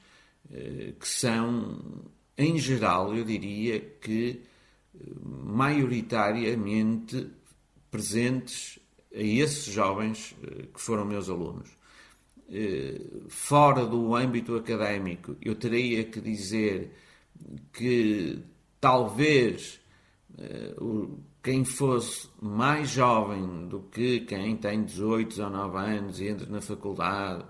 eh, 0.53 0.93
que 0.99 1.09
são, 1.09 2.05
em 2.37 2.59
geral, 2.59 3.15
eu 3.15 3.25
diria 3.25 3.81
que 3.81 4.43
eh, 4.95 4.99
maioritariamente 5.23 7.31
presentes 7.91 8.79
a 9.15 9.21
esses 9.21 9.73
jovens 9.73 10.35
que 10.73 10.81
foram 10.81 11.05
meus 11.05 11.29
alunos. 11.29 11.71
Fora 13.29 13.87
do 13.87 14.15
âmbito 14.15 14.57
académico, 14.57 15.37
eu 15.41 15.55
teria 15.55 16.05
que 16.05 16.21
dizer 16.21 16.93
que 17.73 18.43
talvez 18.81 19.81
quem 21.45 21.63
fosse 21.63 22.27
mais 22.41 22.89
jovem 22.89 23.69
do 23.69 23.81
que 23.81 24.21
quem 24.21 24.57
tem 24.57 24.83
18, 24.83 25.29
19 25.29 25.77
anos 25.77 26.19
e 26.19 26.29
entra 26.29 26.47
na 26.47 26.63
faculdade 26.63 27.45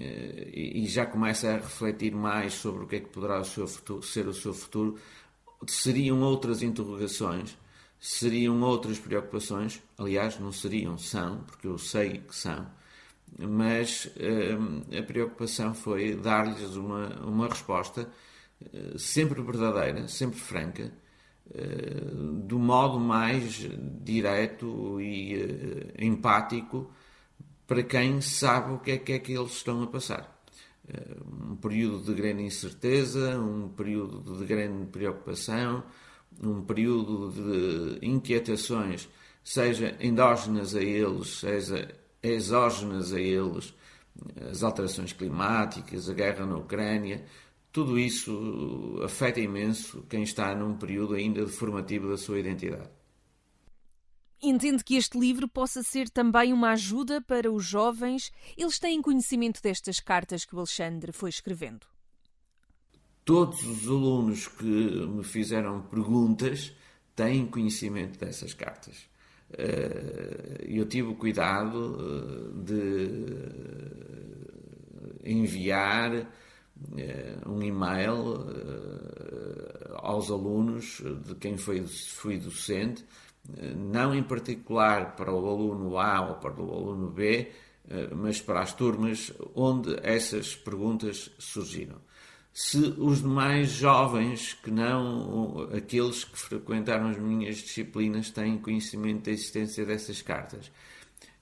eh, 0.00 0.50
e 0.54 0.86
já 0.86 1.04
começa 1.04 1.50
a 1.50 1.56
refletir 1.56 2.14
mais 2.14 2.54
sobre 2.54 2.84
o 2.84 2.86
que 2.86 2.96
é 2.96 3.00
que 3.00 3.10
poderá 3.10 3.42
o 3.42 3.44
futuro, 3.44 4.02
ser 4.02 4.26
o 4.26 4.32
seu 4.32 4.54
futuro, 4.54 4.98
seriam 5.66 6.22
outras 6.22 6.62
interrogações, 6.62 7.58
seriam 8.00 8.62
outras 8.62 8.98
preocupações. 8.98 9.82
Aliás, 9.98 10.40
não 10.40 10.50
seriam, 10.50 10.96
são, 10.96 11.44
porque 11.44 11.66
eu 11.66 11.76
sei 11.76 12.18
que 12.20 12.34
são, 12.34 12.66
mas 13.38 14.08
a 14.98 15.02
preocupação 15.02 15.74
foi 15.74 16.14
dar-lhes 16.14 16.76
uma, 16.76 17.08
uma 17.20 17.48
resposta 17.48 18.10
sempre 18.96 19.42
verdadeira, 19.42 20.08
sempre 20.08 20.38
franca, 20.38 20.92
do 22.46 22.58
modo 22.58 23.00
mais 23.00 23.66
direto 24.02 25.00
e 25.00 25.94
empático 25.98 26.90
para 27.66 27.82
quem 27.82 28.20
sabe 28.20 28.72
o 28.72 28.78
que 28.78 28.92
é 28.92 28.98
que, 28.98 29.12
é 29.12 29.18
que 29.18 29.32
eles 29.32 29.52
estão 29.52 29.82
a 29.82 29.86
passar. 29.86 30.38
Um 31.50 31.56
período 31.56 32.02
de 32.02 32.14
grande 32.14 32.42
incerteza, 32.42 33.38
um 33.38 33.68
período 33.68 34.38
de 34.38 34.44
grande 34.46 34.86
preocupação, 34.86 35.84
um 36.42 36.62
período 36.62 37.30
de 37.30 38.06
inquietações, 38.06 39.08
seja 39.44 39.96
endógenas 40.00 40.74
a 40.74 40.80
eles, 40.80 41.40
seja 41.40 41.94
exógenas 42.22 43.12
a 43.12 43.20
eles, 43.20 43.74
as 44.50 44.62
alterações 44.62 45.12
climáticas, 45.12 46.08
a 46.08 46.14
guerra 46.14 46.46
na 46.46 46.56
Ucrânia, 46.56 47.24
tudo 47.78 47.96
isso 47.96 49.00
afeta 49.04 49.38
imenso 49.38 50.02
quem 50.08 50.24
está 50.24 50.52
num 50.52 50.76
período 50.76 51.14
ainda 51.14 51.46
formativo 51.46 52.08
da 52.08 52.16
sua 52.16 52.40
identidade. 52.40 52.90
Entende 54.42 54.82
que 54.82 54.96
este 54.96 55.16
livro 55.16 55.46
possa 55.46 55.80
ser 55.84 56.10
também 56.10 56.52
uma 56.52 56.70
ajuda 56.70 57.20
para 57.20 57.48
os 57.52 57.64
jovens? 57.64 58.32
Eles 58.56 58.80
têm 58.80 59.00
conhecimento 59.00 59.62
destas 59.62 60.00
cartas 60.00 60.44
que 60.44 60.56
o 60.56 60.58
Alexandre 60.58 61.12
foi 61.12 61.30
escrevendo? 61.30 61.86
Todos 63.24 63.62
os 63.62 63.86
alunos 63.86 64.48
que 64.48 64.64
me 64.64 65.22
fizeram 65.22 65.82
perguntas 65.82 66.72
têm 67.14 67.46
conhecimento 67.46 68.18
dessas 68.18 68.54
cartas. 68.54 69.08
Eh, 69.52 70.64
eu 70.66 70.84
tive 70.88 71.10
o 71.10 71.14
cuidado 71.14 71.96
eh, 72.00 72.50
de 72.64 73.08
enviar 75.30 76.26
um 77.46 77.62
e-mail 77.62 78.46
aos 79.96 80.30
alunos 80.30 81.02
de 81.26 81.34
quem 81.34 81.56
foi, 81.56 81.82
fui 81.82 82.38
docente 82.38 83.04
não 83.76 84.14
em 84.14 84.22
particular 84.22 85.16
para 85.16 85.32
o 85.32 85.48
aluno 85.48 85.98
A 85.98 86.28
ou 86.28 86.34
para 86.36 86.60
o 86.60 86.72
aluno 86.72 87.10
B, 87.10 87.50
eh, 87.88 88.08
mas 88.14 88.40
para 88.40 88.60
as 88.60 88.74
turmas 88.74 89.32
onde 89.54 89.96
essas 90.02 90.54
perguntas 90.54 91.30
surgiram. 91.38 91.96
Se 92.52 92.78
os 92.98 93.22
demais 93.22 93.70
jovens, 93.70 94.52
que 94.52 94.70
não 94.70 95.68
aqueles 95.74 96.24
que 96.24 96.38
frequentaram 96.38 97.08
as 97.08 97.18
minhas 97.18 97.56
disciplinas, 97.58 98.30
têm 98.30 98.58
conhecimento 98.58 99.24
da 99.24 99.30
existência 99.30 99.86
dessas 99.86 100.20
cartas, 100.22 100.70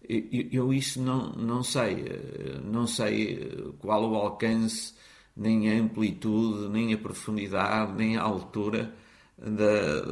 eu 0.08 0.72
isso 0.72 1.02
não, 1.02 1.32
não 1.32 1.62
sei. 1.64 2.04
Eh, 2.06 2.60
não 2.62 2.86
sei 2.86 3.74
qual 3.80 4.08
o 4.08 4.14
alcance, 4.14 4.94
nem 5.36 5.70
a 5.70 5.80
amplitude, 5.80 6.68
nem 6.68 6.94
a 6.94 6.98
profundidade, 6.98 7.92
nem 7.92 8.16
a 8.16 8.22
altura 8.22 8.94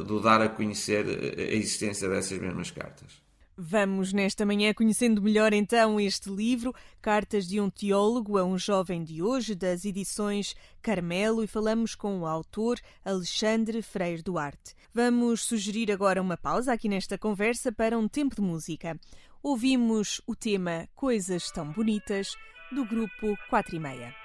do 0.05 0.19
dar 0.21 0.41
a 0.41 0.49
conhecer 0.49 1.05
a 1.05 1.55
existência 1.55 2.07
dessas 2.07 2.37
mesmas 2.37 2.69
cartas. 2.69 3.25
Vamos 3.57 4.11
nesta 4.11 4.45
manhã 4.45 4.73
conhecendo 4.73 5.21
melhor 5.21 5.53
então 5.53 5.97
este 5.97 6.29
livro, 6.29 6.75
Cartas 7.01 7.47
de 7.47 7.61
um 7.61 7.69
Teólogo 7.69 8.37
a 8.37 8.43
um 8.43 8.57
Jovem 8.57 9.01
de 9.01 9.23
Hoje, 9.23 9.55
das 9.55 9.85
edições 9.85 10.53
Carmelo, 10.81 11.41
e 11.41 11.47
falamos 11.47 11.95
com 11.95 12.19
o 12.19 12.25
autor 12.25 12.77
Alexandre 13.03 13.81
Freire 13.81 14.21
Duarte. 14.21 14.75
Vamos 14.93 15.41
sugerir 15.41 15.89
agora 15.89 16.21
uma 16.21 16.35
pausa 16.35 16.73
aqui 16.73 16.89
nesta 16.89 17.17
conversa 17.17 17.71
para 17.71 17.97
um 17.97 18.09
tempo 18.09 18.35
de 18.35 18.41
música. 18.41 18.99
Ouvimos 19.41 20.21
o 20.27 20.35
tema 20.35 20.89
Coisas 20.93 21.49
Tão 21.49 21.71
Bonitas, 21.71 22.35
do 22.73 22.83
grupo 22.83 23.37
4 23.49 23.77
e 23.77 23.79
meia. 23.79 24.24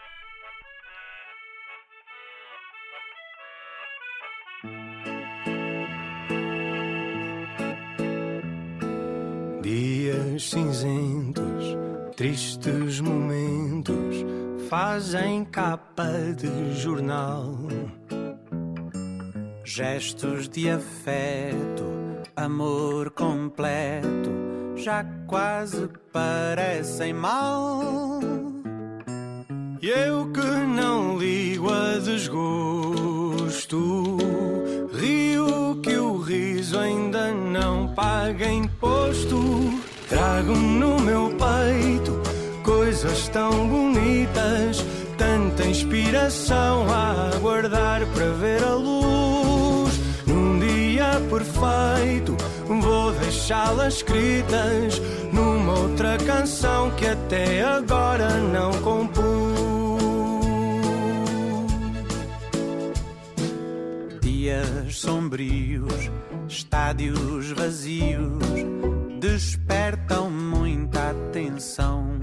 Dias 10.41 10.51
cinzentos, 10.53 11.77
tristes 12.17 12.99
momentos 12.99 14.25
fazem 14.71 15.45
capa 15.45 16.09
de 16.35 16.81
jornal. 16.81 17.59
Gestos 19.63 20.49
de 20.49 20.71
afeto, 20.71 21.85
amor 22.35 23.11
completo, 23.11 24.31
já 24.77 25.05
quase 25.27 25.91
parecem 26.11 27.13
mal. 27.13 28.21
E 29.83 29.89
eu 29.89 30.33
que 30.33 30.41
não 30.41 31.19
ligo 31.19 31.71
a 31.71 31.99
desgosto, 31.99 32.97
rio 34.95 35.79
que 35.83 35.99
o 35.99 36.17
riso 36.17 36.79
ainda 36.79 37.31
não 37.35 37.93
paga 37.95 38.51
imposto. 38.51 39.70
Trago 40.11 40.57
no 40.57 40.99
meu 40.99 41.31
peito 41.39 42.21
coisas 42.65 43.29
tão 43.29 43.69
bonitas, 43.69 44.85
tanta 45.17 45.65
inspiração 45.65 46.85
a 46.93 47.31
aguardar 47.37 48.05
para 48.07 48.31
ver 48.33 48.61
a 48.65 48.75
luz. 48.75 50.01
Num 50.27 50.59
dia 50.59 51.13
perfeito, 51.31 52.37
vou 52.67 53.13
deixá-las 53.13 53.95
escritas 53.95 55.01
numa 55.33 55.79
outra 55.79 56.19
canção 56.19 56.91
que 56.97 57.07
até 57.07 57.63
agora 57.63 58.31
não 58.39 58.73
compus. 58.83 59.31
Dias 64.21 64.97
sombrios, 64.97 66.11
estádios 66.49 67.53
vazios, 67.53 68.80
despertam 69.21 70.31
muita 70.31 71.11
atenção. 71.11 72.19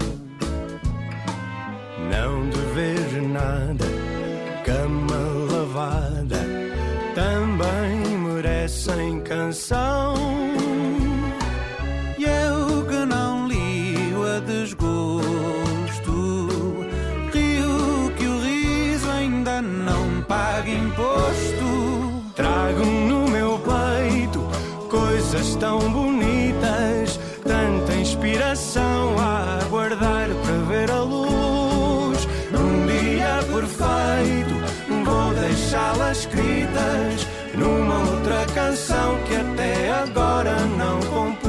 Não 2.10 2.50
dever 2.50 3.22
nada, 3.22 3.84
canção 38.68 39.16
que 39.24 39.34
até 39.34 39.90
agora 39.92 40.54
não 40.66 41.00
compus. 41.00 41.48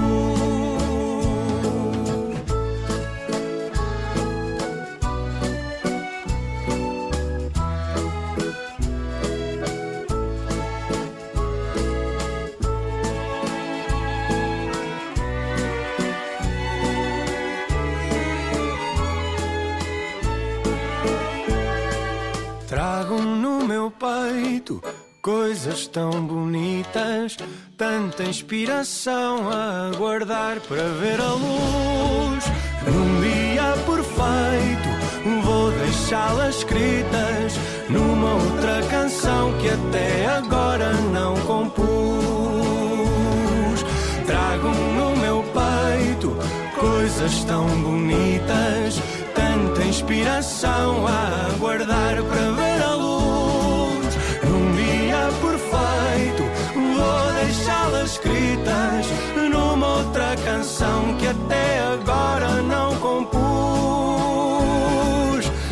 Trago 22.67 23.21
no 23.21 23.65
meu 23.65 23.91
peito 23.91 24.81
coisas 25.21 25.85
tão 25.87 26.11
bonitas, 26.25 27.37
tanta 27.77 28.23
inspiração 28.23 29.49
a 29.49 29.89
aguardar 29.89 30.59
para 30.61 30.83
ver 30.99 31.19
a 31.19 31.33
luz. 31.33 32.45
Num 32.87 33.21
dia 33.21 33.73
perfeito, 33.85 34.89
vou 35.43 35.71
deixá-las 35.71 36.57
escritas 36.57 37.59
numa 37.89 38.33
outra 38.35 38.81
canção 38.89 39.53
que 39.59 39.69
até 39.69 40.25
agora 40.27 40.93
não 41.13 41.35
compus. 41.41 41.89
Trago 44.25 44.69
no 44.69 45.15
meu 45.17 45.43
peito 45.43 46.35
coisas 46.79 47.43
tão 47.43 47.67
bonitas, 47.81 49.01
tanta 49.35 49.83
inspiração 49.83 51.05
a 51.05 51.47
aguardar 51.53 52.23
para 52.23 52.51
ver 52.51 52.68
canção 60.49 61.15
que 61.17 61.27
até 61.27 61.79
agora 61.79 62.61
não 62.63 62.95
compus. 62.97 63.39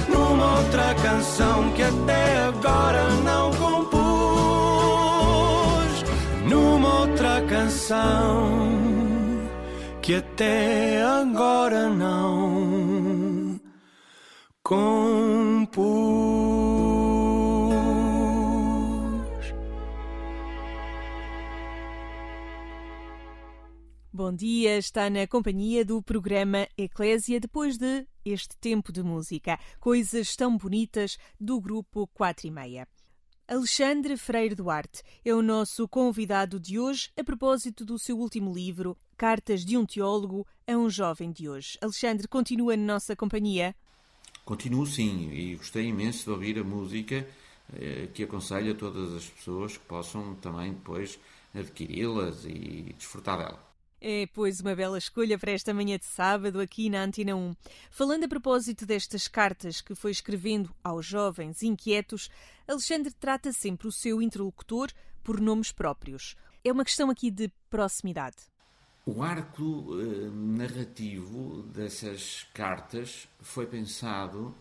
Numa 0.07 0.59
outra 0.59 0.93
canção 1.01 1.71
que 1.71 1.81
até 1.81 2.41
agora 2.41 3.09
não 3.23 3.49
compus. 3.55 4.03
Numa 6.47 6.99
outra 7.01 7.41
canção 7.49 8.69
que 9.99 10.13
até 10.15 11.01
agora 11.01 11.89
não 11.89 13.59
compus. 14.61 15.46
Bom 24.27 24.35
dia, 24.35 24.77
está 24.77 25.09
na 25.09 25.25
companhia 25.25 25.85
do 25.85 26.03
programa 26.03 26.67
Eclésia 26.77 27.39
depois 27.39 27.77
de 27.77 28.05
este 28.25 28.57
tempo 28.57 28.91
de 28.91 29.01
música. 29.01 29.57
Coisas 29.79 30.35
tão 30.35 30.57
bonitas 30.57 31.17
do 31.39 31.61
grupo 31.61 32.05
4 32.07 32.45
e 32.45 32.51
meia. 32.51 32.85
Alexandre 33.47 34.17
Freire 34.17 34.53
Duarte 34.53 35.01
é 35.23 35.33
o 35.33 35.41
nosso 35.41 35.87
convidado 35.87 36.59
de 36.59 36.77
hoje 36.77 37.09
a 37.17 37.23
propósito 37.23 37.85
do 37.85 37.97
seu 37.97 38.17
último 38.17 38.53
livro, 38.53 38.97
Cartas 39.15 39.63
de 39.63 39.77
um 39.77 39.85
Teólogo 39.85 40.45
a 40.67 40.73
um 40.73 40.89
Jovem 40.89 41.31
de 41.31 41.47
Hoje. 41.47 41.77
Alexandre, 41.81 42.27
continua 42.27 42.75
na 42.75 42.95
nossa 42.95 43.15
companhia? 43.15 43.73
Continuo 44.43 44.85
sim, 44.85 45.31
e 45.31 45.55
gostei 45.55 45.85
imenso 45.85 46.25
de 46.25 46.31
ouvir 46.31 46.59
a 46.59 46.65
música 46.65 47.25
eh, 47.73 48.09
que 48.13 48.23
aconselho 48.23 48.73
a 48.73 48.75
todas 48.75 49.13
as 49.13 49.25
pessoas 49.25 49.77
que 49.77 49.85
possam 49.85 50.35
também 50.35 50.73
depois 50.73 51.17
adquiri-las 51.55 52.43
e 52.43 52.93
desfrutar 52.97 53.37
dela. 53.37 53.66
É, 53.99 54.27
pois, 54.27 54.59
uma 54.59 54.75
bela 54.75 54.97
escolha 54.97 55.39
para 55.39 55.51
esta 55.51 55.73
manhã 55.73 55.97
de 55.97 56.05
sábado 56.05 56.59
aqui 56.59 56.89
na 56.89 57.03
Antena 57.03 57.35
1. 57.35 57.55
Falando 57.89 58.25
a 58.25 58.27
propósito 58.27 58.85
destas 58.85 59.27
cartas 59.27 59.81
que 59.81 59.95
foi 59.95 60.11
escrevendo 60.11 60.73
aos 60.83 61.05
jovens 61.05 61.63
inquietos, 61.63 62.29
Alexandre 62.67 63.11
trata 63.11 63.51
sempre 63.51 63.87
o 63.87 63.91
seu 63.91 64.21
interlocutor 64.21 64.91
por 65.23 65.41
nomes 65.41 65.71
próprios. 65.71 66.35
É 66.63 66.71
uma 66.71 66.85
questão 66.85 67.09
aqui 67.09 67.31
de 67.31 67.49
proximidade. 67.69 68.37
O 69.05 69.23
arco 69.23 69.87
eh, 69.99 70.29
narrativo 70.31 71.63
dessas 71.63 72.45
cartas 72.53 73.27
foi 73.39 73.65
pensado 73.65 74.53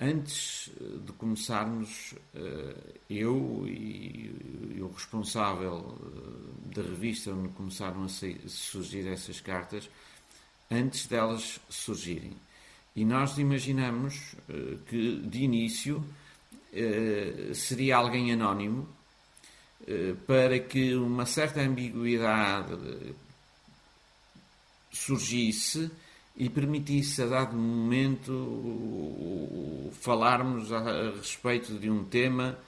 antes 0.00 0.70
de 1.04 1.12
começarmos, 1.12 2.14
eh, 2.34 2.76
eu 3.08 3.64
e, 3.66 4.80
o 4.80 4.88
responsável 4.88 5.96
eh, 6.02 6.74
da 6.74 6.82
revista 6.82 7.30
onde 7.30 7.48
começaram 7.50 8.04
a 8.04 8.08
surgir 8.48 9.06
essas 9.08 9.40
cartas, 9.40 9.88
antes 10.70 11.06
delas 11.06 11.60
surgirem. 11.68 12.36
E 12.96 13.04
nós 13.04 13.38
imaginamos 13.38 14.34
eh, 14.48 14.76
que, 14.88 15.16
de 15.20 15.38
início, 15.42 16.04
eh, 16.72 17.52
seria 17.54 17.96
alguém 17.96 18.32
anónimo 18.32 18.88
eh, 19.86 20.14
para 20.26 20.58
que 20.58 20.94
uma 20.94 21.26
certa 21.26 21.60
ambiguidade 21.60 22.72
eh, 22.74 23.12
surgisse 24.90 25.90
e 26.36 26.50
permitisse 26.50 27.22
a 27.22 27.26
dado 27.26 27.56
momento 27.56 28.32
falarmos 29.92 30.72
a, 30.72 31.12
respeito 31.12 31.78
de 31.78 31.88
um 31.88 32.04
tema 32.04 32.58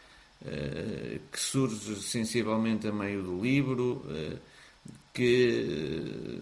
eh, 0.45 1.19
que 1.33 1.41
surge 1.41 1.97
sensivelmente 1.97 2.87
a 2.87 2.93
meio 2.93 3.23
do 3.23 3.41
livro, 3.41 4.05
eh, 4.11 4.37
que 5.13 6.41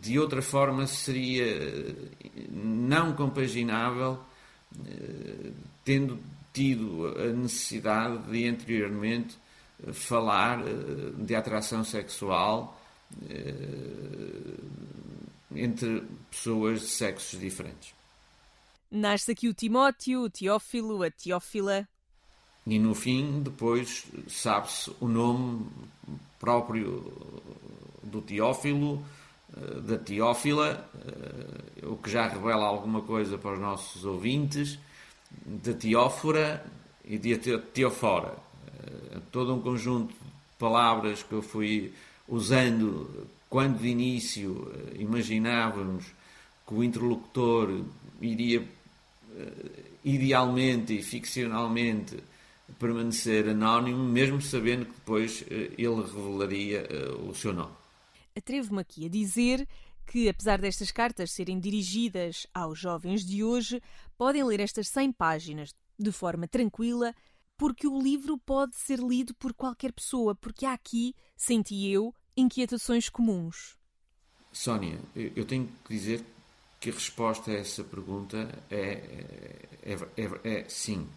de 0.00 0.18
outra 0.18 0.42
forma 0.42 0.86
seria 0.86 1.94
não 2.50 3.12
compaginável, 3.12 4.18
eh, 4.84 5.52
tendo 5.84 6.18
tido 6.52 7.06
a 7.16 7.26
necessidade 7.32 8.30
de 8.30 8.48
anteriormente 8.48 9.36
falar 9.92 10.62
de 11.18 11.34
atração 11.34 11.84
sexual 11.84 12.78
entre 15.56 16.02
pessoas 16.30 16.80
de 16.80 16.86
sexos 16.88 17.38
diferentes. 17.40 17.94
Nasce 18.90 19.32
aqui 19.32 19.48
o 19.48 19.54
Timóteo, 19.54 20.22
o 20.24 20.30
Teófilo, 20.30 21.02
a 21.02 21.10
Teófila. 21.10 21.88
E 22.66 22.78
no 22.78 22.94
fim, 22.94 23.42
depois, 23.42 24.04
sabe-se 24.28 24.94
o 25.00 25.08
nome 25.08 25.66
próprio 26.38 27.12
do 28.02 28.20
Teófilo, 28.22 29.02
eh, 29.56 29.80
da 29.80 29.98
Teófila, 29.98 30.88
eh, 31.82 31.86
o 31.86 31.96
que 31.96 32.10
já 32.10 32.28
revela 32.28 32.66
alguma 32.66 33.02
coisa 33.02 33.36
para 33.38 33.54
os 33.54 33.58
nossos 33.60 34.04
ouvintes, 34.04 34.78
da 35.44 35.72
Teófora 35.72 36.64
e 37.04 37.18
de 37.18 37.36
Te- 37.38 37.58
Teofora. 37.58 38.36
Eh, 38.78 39.18
Todo 39.32 39.54
um 39.54 39.60
conjunto 39.60 40.12
de 40.12 40.56
palavras 40.58 41.22
que 41.22 41.32
eu 41.32 41.42
fui 41.42 41.92
usando 42.28 43.26
quando 43.52 43.80
de 43.80 43.88
início 43.88 44.72
eh, 44.72 45.02
imaginávamos 45.02 46.06
que 46.66 46.72
o 46.72 46.82
interlocutor 46.82 47.84
iria 48.18 48.66
eh, 49.36 49.82
idealmente 50.02 50.94
e 50.94 51.02
ficcionalmente 51.02 52.16
permanecer 52.78 53.50
anónimo, 53.50 54.02
mesmo 54.02 54.40
sabendo 54.40 54.86
que 54.86 54.94
depois 54.94 55.44
eh, 55.50 55.70
ele 55.76 56.00
revelaria 56.00 56.88
o 57.28 57.34
seu 57.34 57.52
nome. 57.52 57.74
Atrevo-me 58.34 58.80
aqui 58.80 59.04
a 59.04 59.10
dizer 59.10 59.68
que, 60.06 60.30
apesar 60.30 60.58
destas 60.58 60.90
cartas 60.90 61.30
serem 61.30 61.60
dirigidas 61.60 62.46
aos 62.54 62.78
jovens 62.78 63.22
de 63.22 63.44
hoje, 63.44 63.82
podem 64.16 64.42
ler 64.44 64.60
estas 64.60 64.88
100 64.88 65.12
páginas 65.12 65.74
de 65.98 66.10
forma 66.10 66.48
tranquila, 66.48 67.14
porque 67.58 67.86
o 67.86 68.00
livro 68.00 68.38
pode 68.38 68.74
ser 68.76 68.98
lido 68.98 69.34
por 69.34 69.52
qualquer 69.52 69.92
pessoa, 69.92 70.34
porque 70.34 70.64
há 70.64 70.72
aqui, 70.72 71.14
senti 71.36 71.86
eu, 71.90 72.14
inquietações 72.36 73.08
comuns. 73.08 73.76
Sónia, 74.52 74.98
eu 75.14 75.44
tenho 75.44 75.68
que 75.84 75.94
dizer 75.94 76.24
que 76.80 76.90
a 76.90 76.92
resposta 76.92 77.50
a 77.50 77.54
essa 77.54 77.84
pergunta 77.84 78.48
é, 78.70 78.76
é, 79.84 79.92
é- 79.92 80.22
é- 80.24 80.58
é 80.60 80.68
sim. 80.68 81.08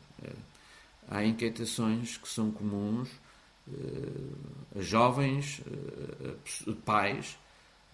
Há 1.07 1.23
inquietações 1.23 2.17
que 2.17 2.27
são 2.27 2.51
comuns 2.51 3.09
eh, 3.67 4.79
a 4.79 4.81
jovens, 4.81 5.61
eh, 5.65 6.35
a 6.71 6.75
pais, 6.85 7.37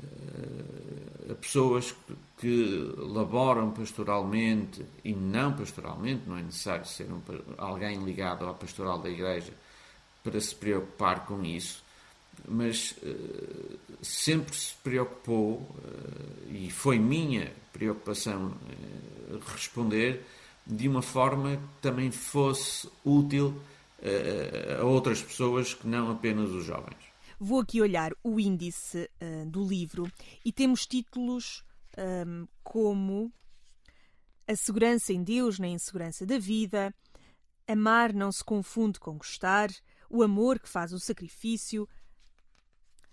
eh, 0.04 1.32
a 1.32 1.36
pessoas 1.36 1.96
que, 2.38 2.94
laboram 2.98 3.72
pastoralmente 3.72 4.86
e 5.04 5.14
não 5.14 5.54
pastoralmente, 5.54 6.28
não 6.28 6.38
é 6.38 6.42
necessário 6.44 6.86
ser 6.86 7.08
um 7.12 7.22
alguém 7.58 8.04
ligado 8.04 8.48
à 8.48 8.54
pastoral 8.54 9.00
da 9.00 9.10
igreja 9.10 9.54
para 10.24 10.40
se 10.40 10.54
preocupar 10.56 11.26
com 11.26 11.44
isso, 11.44 11.84
mas 12.48 12.96
eh, 13.04 13.78
sempre 14.02 14.56
se 14.56 14.74
preocupou, 14.76 15.68
eh, 15.84 16.66
e 16.66 16.72
foi 16.72 17.00
minha 17.00 17.52
preocupação 17.72 18.58
eh, 18.70 19.40
responder 19.48 20.26
de 20.66 20.88
uma 20.88 21.02
forma 21.02 21.58
que 21.58 21.82
também 21.82 22.12
fosse 22.12 22.90
útil 23.04 23.60
a 24.80 24.84
outras 24.84 25.22
pessoas 25.22 25.76
que 25.76 25.88
não 25.88 26.10
apenas 26.10 26.50
os 26.50 26.66
jovens. 26.66 26.98
Vou 27.40 27.60
aqui 27.60 27.80
olhar 27.82 28.12
o 28.24 28.40
índice 28.40 29.08
do 29.48 29.64
livro 29.64 30.12
e 30.44 30.52
temos 30.52 30.88
títulos 30.88 31.64
ahm, 31.96 32.46
como 32.64 33.32
A 34.48 34.56
Segurança 34.56 35.14
em 35.14 35.24
Deus 35.24 35.60
na 35.60 35.68
Insegurança 35.68 36.26
da 36.26 36.40
Vida, 36.40 36.92
Amar 37.68 38.12
não 38.14 38.32
se 38.32 38.44
confunde 38.44 39.00
com 39.00 39.18
gostar, 39.18 39.70
O 40.10 40.24
Amor 40.24 40.60
que 40.60 40.70
faz 40.70 40.94
o 40.94 41.00
sacrifício, 41.00 41.88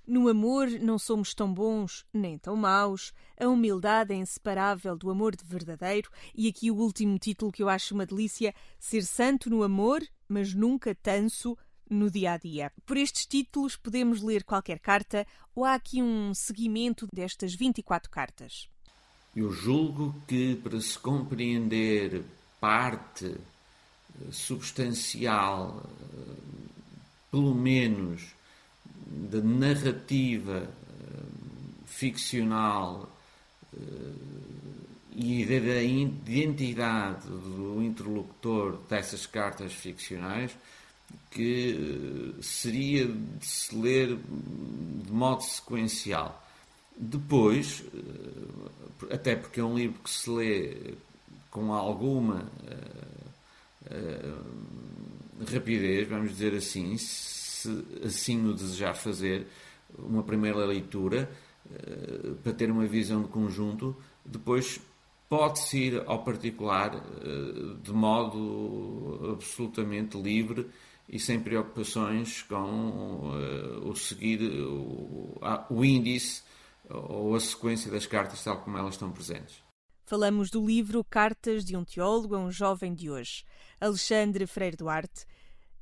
No 0.09 0.27
amor 0.27 0.71
não 0.81 0.99
somos 0.99 1.35
tão 1.35 1.53
bons 1.53 2.07
nem 2.15 2.39
tão 2.39 2.57
maus, 2.57 3.13
A 3.39 3.47
humildade 3.47 4.15
é 4.15 4.17
inseparável 4.17 4.97
do 4.97 5.11
amor 5.11 5.37
de 5.37 5.45
verdadeiro, 5.45 6.11
e 6.35 6.49
aqui 6.49 6.71
o 6.71 6.77
último 6.77 7.19
título 7.19 7.53
que 7.53 7.63
eu 7.63 7.69
acho 7.69 7.95
uma 7.95 8.07
delícia, 8.07 8.55
Ser 8.81 9.03
santo 9.03 9.51
no 9.51 9.63
amor, 9.63 10.01
mas 10.27 10.55
nunca 10.55 10.95
tanso 10.95 11.59
no 11.91 12.11
dia 12.11 12.33
a 12.33 12.39
dia. 12.39 12.73
Por 12.87 12.97
estes 12.97 13.27
títulos 13.27 13.77
podemos 13.77 14.23
ler 14.23 14.45
qualquer 14.45 14.79
carta 14.79 15.27
ou 15.55 15.63
há 15.63 15.75
aqui 15.75 16.03
um 16.03 16.33
seguimento 16.33 17.07
destas 17.13 17.55
24 17.55 18.11
cartas? 18.11 18.67
Eu 19.37 19.53
julgo 19.53 20.15
que 20.27 20.57
para 20.57 20.81
se 20.81 20.99
compreender 20.99 22.25
parte 22.59 23.27
eh, 23.27 24.33
substancial, 24.33 25.83
eh, 25.85 26.69
pelo 27.31 27.55
menos, 27.55 28.38
da 29.09 29.41
narrativa 29.41 30.69
eh, 30.69 31.23
ficcional 31.87 33.11
eh, 33.75 33.79
e 35.15 35.45
da 35.45 35.83
identidade 35.83 37.27
do 37.27 37.83
interlocutor 37.83 38.79
dessas 38.89 39.27
cartas 39.27 39.73
ficcionais 39.73 40.57
que 41.31 42.35
seria 42.41 43.07
de 43.07 43.47
se 43.47 43.75
ler 43.75 44.17
de 44.17 45.11
modo 45.11 45.43
sequencial. 45.43 46.47
Depois, 46.97 47.83
até 49.11 49.35
porque 49.35 49.59
é 49.59 49.65
um 49.65 49.77
livro 49.77 50.01
que 50.03 50.11
se 50.11 50.31
lê 50.31 50.95
com 51.51 51.73
alguma 51.73 52.47
rapidez, 55.47 56.09
vamos 56.09 56.31
dizer 56.31 56.55
assim, 56.55 56.97
se 57.59 57.87
assim 58.05 58.49
o 58.49 58.55
desejar 58.55 58.95
fazer, 58.95 59.47
uma 59.99 60.23
primeira 60.23 60.65
leitura 60.65 61.31
uh, 61.67 62.35
para 62.37 62.53
ter 62.53 62.71
uma 62.71 62.87
visão 62.87 63.23
de 63.23 63.29
conjunto, 63.29 63.97
depois 64.25 64.81
pode-se 65.29 65.79
ir 65.79 66.03
ao 66.07 66.23
particular 66.23 66.95
uh, 66.95 67.75
de 67.77 67.93
modo 67.93 69.33
absolutamente 69.35 70.21
livre 70.21 70.69
e 71.09 71.19
sem 71.19 71.41
preocupações 71.41 72.43
com 72.43 73.31
uh, 73.31 73.89
o 73.89 73.97
seguir 73.97 74.41
o 75.71 75.85
índice 75.85 76.43
ou 76.89 77.35
a 77.35 77.41
sequência 77.41 77.91
das 77.91 78.07
cartas 78.07 78.43
tal 78.45 78.59
como 78.59 78.77
elas 78.79 78.95
estão 78.95 79.11
presentes. 79.11 79.63
Falamos 80.05 80.49
do 80.49 80.65
livro 80.65 81.05
Cartas 81.05 81.67
de 81.67 81.77
um 81.77 81.85
Teólogo 81.85 82.35
a 82.35 82.39
um 82.39 82.51
Jovem 82.51 82.95
de 82.95 83.11
Hoje. 83.11 83.45
Alexandre 83.79 84.47
Freire 84.47 84.75
Duarte 84.75 85.27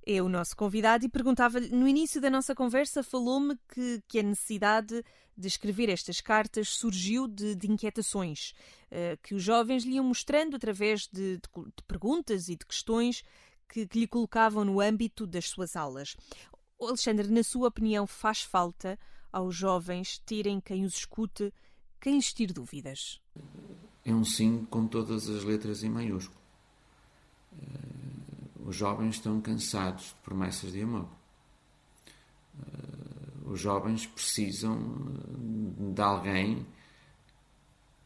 é 0.06 0.22
o 0.22 0.28
nosso 0.28 0.56
convidado 0.56 1.04
e 1.04 1.08
perguntava-lhe, 1.08 1.68
no 1.68 1.88
início 1.88 2.20
da 2.20 2.30
nossa 2.30 2.54
conversa, 2.54 3.02
falou-me 3.02 3.58
que, 3.68 4.02
que 4.06 4.20
a 4.20 4.22
necessidade 4.22 5.04
de 5.36 5.48
escrever 5.48 5.90
estas 5.90 6.20
cartas 6.20 6.68
surgiu 6.68 7.26
de, 7.26 7.54
de 7.54 7.70
inquietações 7.70 8.54
uh, 8.90 9.18
que 9.22 9.34
os 9.34 9.42
jovens 9.42 9.84
lhe 9.84 9.96
iam 9.96 10.04
mostrando 10.04 10.56
através 10.56 11.08
de, 11.08 11.36
de, 11.36 11.40
de 11.76 11.82
perguntas 11.86 12.48
e 12.48 12.56
de 12.56 12.64
questões 12.64 13.22
que, 13.68 13.86
que, 13.86 13.98
lhe 13.98 14.06
colocavam 14.06 14.64
no 14.64 14.80
âmbito 14.80 15.26
das 15.26 15.48
suas 15.48 15.76
aulas. 15.76 16.16
Alexandre, 16.80 17.28
na 17.28 17.42
sua 17.42 17.68
opinião, 17.68 18.06
faz 18.06 18.42
falta 18.42 18.98
aos 19.32 19.54
jovens 19.54 20.18
terem 20.24 20.60
quem 20.60 20.84
os 20.84 20.94
escute, 20.94 21.52
quem 22.00 22.14
lhes 22.14 22.32
tire 22.32 22.52
dúvidas? 22.52 23.20
é 24.06 24.14
um 24.14 24.24
sim 24.24 24.64
com 24.70 24.86
todas 24.86 25.28
as 25.28 25.42
letras 25.42 25.82
em 25.82 25.90
maiúsculo. 25.90 26.38
Uh, 27.52 27.95
os 28.66 28.76
jovens 28.76 29.16
estão 29.16 29.40
cansados 29.40 30.06
de 30.06 30.14
promessas 30.24 30.72
de 30.72 30.82
amor. 30.82 31.08
Uh, 32.58 33.50
os 33.50 33.60
jovens 33.60 34.06
precisam 34.06 34.78
de 35.94 36.02
alguém 36.02 36.66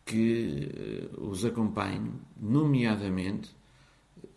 que 0.04 1.08
os 1.16 1.44
acompanhe, 1.44 2.12
nomeadamente, 2.36 3.54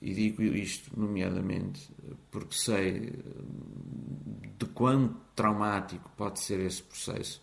e 0.01 0.13
digo 0.13 0.43
isto 0.43 0.97
nomeadamente 0.97 1.91
porque 2.29 2.55
sei 2.55 3.13
de 4.57 4.65
quão 4.73 5.15
traumático 5.35 6.09
pode 6.15 6.39
ser 6.39 6.59
esse 6.59 6.83
processo, 6.83 7.41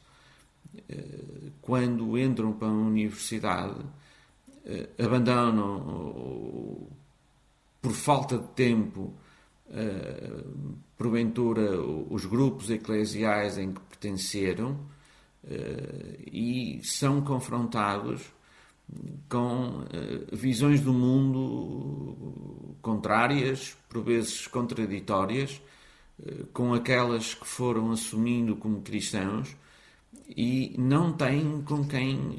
quando 1.60 2.16
entram 2.18 2.52
para 2.52 2.68
a 2.68 2.72
universidade 2.72 3.84
eh, 4.64 4.88
abandonam 4.98 6.86
por 7.80 7.92
falta 7.92 8.38
de 8.38 8.48
tempo 8.48 9.14
eh, 9.70 10.44
porventura 10.96 11.80
os 11.80 12.24
grupos 12.26 12.70
eclesiais 12.70 13.56
em 13.58 13.72
que 13.72 13.80
pertenceram 13.80 14.78
eh, 15.44 16.18
e 16.30 16.80
são 16.82 17.22
confrontados 17.22 18.22
com 19.28 19.84
visões 20.32 20.80
do 20.80 20.92
mundo 20.92 22.76
contrárias, 22.82 23.76
por 23.88 24.02
vezes 24.02 24.48
contraditórias, 24.48 25.62
com 26.52 26.74
aquelas 26.74 27.32
que 27.32 27.46
foram 27.46 27.92
assumindo 27.92 28.56
como 28.56 28.82
cristãos 28.82 29.56
e 30.28 30.74
não 30.76 31.12
têm 31.12 31.62
com 31.62 31.86
quem 31.86 32.36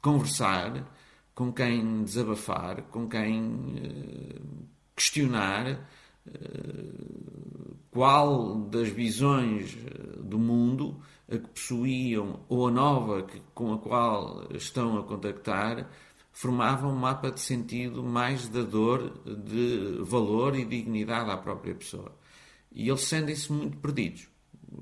conversar, 0.00 0.86
com 1.34 1.52
quem 1.52 2.04
desabafar, 2.04 2.82
com 2.84 3.08
quem 3.08 3.42
uh, 3.42 4.66
questionar 4.94 5.88
uh, 6.26 7.76
qual 7.90 8.56
das 8.56 8.88
visões 8.88 9.76
eh, 9.86 10.18
do 10.20 10.36
mundo 10.36 11.00
a 11.30 11.38
que 11.38 11.48
possuíam 11.48 12.40
ou 12.48 12.66
a 12.66 12.70
nova 12.70 13.22
que, 13.22 13.40
com 13.54 13.72
a 13.72 13.78
qual 13.78 14.48
estão 14.52 14.98
a 14.98 15.04
contactar 15.04 15.88
formavam 16.32 16.90
um 16.90 16.96
mapa 16.96 17.30
de 17.30 17.40
sentido 17.40 18.02
mais 18.02 18.48
dador 18.48 19.12
de 19.24 19.98
valor 20.00 20.56
e 20.56 20.64
dignidade 20.64 21.30
à 21.30 21.36
própria 21.36 21.76
pessoa. 21.76 22.10
E 22.72 22.88
eles 22.88 23.02
sentem-se 23.02 23.52
muito 23.52 23.76
perdidos. 23.76 24.28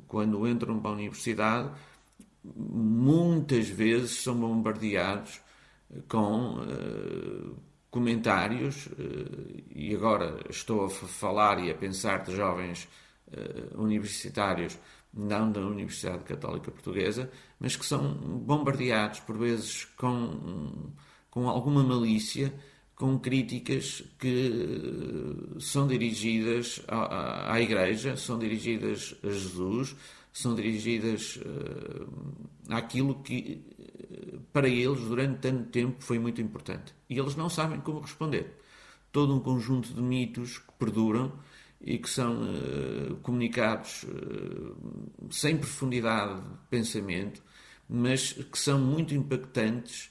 Quando 0.09 0.49
entram 0.49 0.81
para 0.81 0.93
a 0.93 0.95
universidade, 0.95 1.71
muitas 2.43 3.69
vezes 3.69 4.23
são 4.23 4.35
bombardeados 4.35 5.43
com 6.09 6.59
uh, 6.59 7.57
comentários, 7.91 8.87
uh, 8.87 9.63
e 9.75 9.95
agora 9.95 10.39
estou 10.49 10.85
a 10.85 10.91
falar 10.91 11.63
e 11.63 11.71
a 11.71 11.75
pensar 11.75 12.25
de 12.25 12.35
jovens 12.35 12.89
uh, 13.29 13.81
universitários, 13.81 14.79
não 15.13 15.53
da 15.53 15.61
Universidade 15.61 16.25
Católica 16.25 16.71
Portuguesa, 16.71 17.31
mas 17.61 17.77
que 17.77 17.85
são 17.85 18.15
bombardeados 18.15 19.21
por 19.21 19.37
vezes 19.37 19.85
com, 19.97 20.91
com 21.31 21.49
alguma 21.49 21.83
malícia, 21.83 22.53
com 22.95 23.19
críticas 23.19 24.03
que 24.19 25.59
são 25.59 25.87
dirigidas 25.87 26.83
à, 26.89 27.53
à 27.53 27.61
Igreja, 27.61 28.17
são 28.17 28.39
dirigidas 28.39 29.15
a 29.23 29.29
Jesus, 29.29 29.95
são 30.33 30.55
dirigidas 30.55 31.39
àquilo 32.71 33.23
que 33.23 33.63
para 34.53 34.69
eles 34.69 35.01
durante 35.01 35.41
tanto 35.41 35.71
tempo 35.71 36.03
foi 36.03 36.19
muito 36.19 36.41
importante. 36.41 36.95
E 37.09 37.19
eles 37.19 37.37
não 37.37 37.49
sabem 37.49 37.81
como 37.81 38.01
responder. 38.01 38.59
Todo 39.11 39.35
um 39.35 39.41
conjunto 39.41 39.93
de 39.93 40.01
mitos 40.01 40.59
que 40.59 40.73
perduram 40.79 41.33
e 41.81 41.99
que 41.99 42.09
são 42.09 42.43
uh, 42.43 43.17
comunicados 43.23 44.07
sem 45.31 45.57
profundidade 45.57 46.41
de 46.41 46.57
pensamento, 46.71 47.43
mas 47.89 48.33
que 48.33 48.59
são 48.59 48.79
muito 48.79 49.15
impactantes 49.15 50.11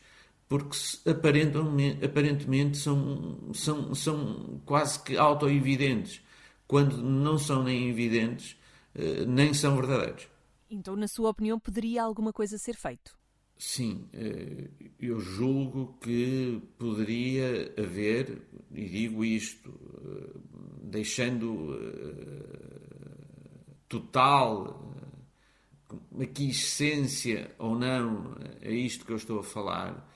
porque 0.51 0.77
aparentemente, 1.09 2.03
aparentemente 2.03 2.77
são, 2.77 3.53
são, 3.53 3.95
são 3.95 4.61
quase 4.65 5.01
que 5.01 5.15
auto-evidentes, 5.15 6.21
quando 6.67 6.97
não 6.97 7.37
são 7.37 7.63
nem 7.63 7.89
evidentes 7.89 8.57
eh, 8.93 9.25
nem 9.25 9.53
são 9.53 9.77
verdadeiros. 9.77 10.27
Então, 10.69 10.95
na 10.95 11.07
sua 11.07 11.29
opinião, 11.29 11.57
poderia 11.57 12.03
alguma 12.03 12.33
coisa 12.33 12.57
ser 12.57 12.75
feito? 12.75 13.17
Sim, 13.63 14.09
eh, 14.11 14.71
eu 14.99 15.19
julgo 15.19 15.95
que 16.01 16.59
poderia 16.79 17.71
haver, 17.77 18.41
e 18.71 18.89
digo 18.89 19.23
isto, 19.23 19.69
eh, 20.03 20.39
deixando 20.81 21.77
total 23.87 24.95
aquiescência 26.19 27.53
ou 27.59 27.77
não 27.77 28.35
a 28.63 28.67
isto 28.69 29.05
que 29.05 29.11
eu 29.11 29.17
estou 29.17 29.39
a 29.39 29.43
falar, 29.43 30.09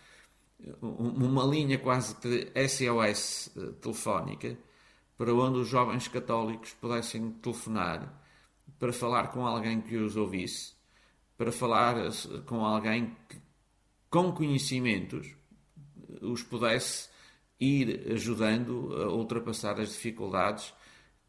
uma 0.82 1.44
linha 1.46 1.78
quase 1.78 2.16
de 2.22 2.52
SOS 2.68 3.52
telefónica 3.80 4.58
para 5.16 5.32
onde 5.32 5.60
os 5.60 5.68
jovens 5.68 6.08
católicos 6.08 6.74
pudessem 6.74 7.32
telefonar 7.34 8.26
para 8.80 8.92
falar 8.92 9.28
com 9.28 9.46
alguém 9.46 9.82
que 9.82 9.98
os 9.98 10.18
ouvisse, 10.18 10.75
para 11.38 11.52
falar 11.52 11.96
com 12.46 12.66
alguém 12.66 13.16
que, 13.30 13.38
com 14.10 14.32
conhecimentos, 14.32 15.36
os 16.22 16.42
pudesse 16.44 17.10
ir 17.60 18.12
ajudando 18.12 18.94
a 19.02 19.10
ultrapassar 19.10 19.80
as 19.80 19.90
dificuldades 19.90 20.74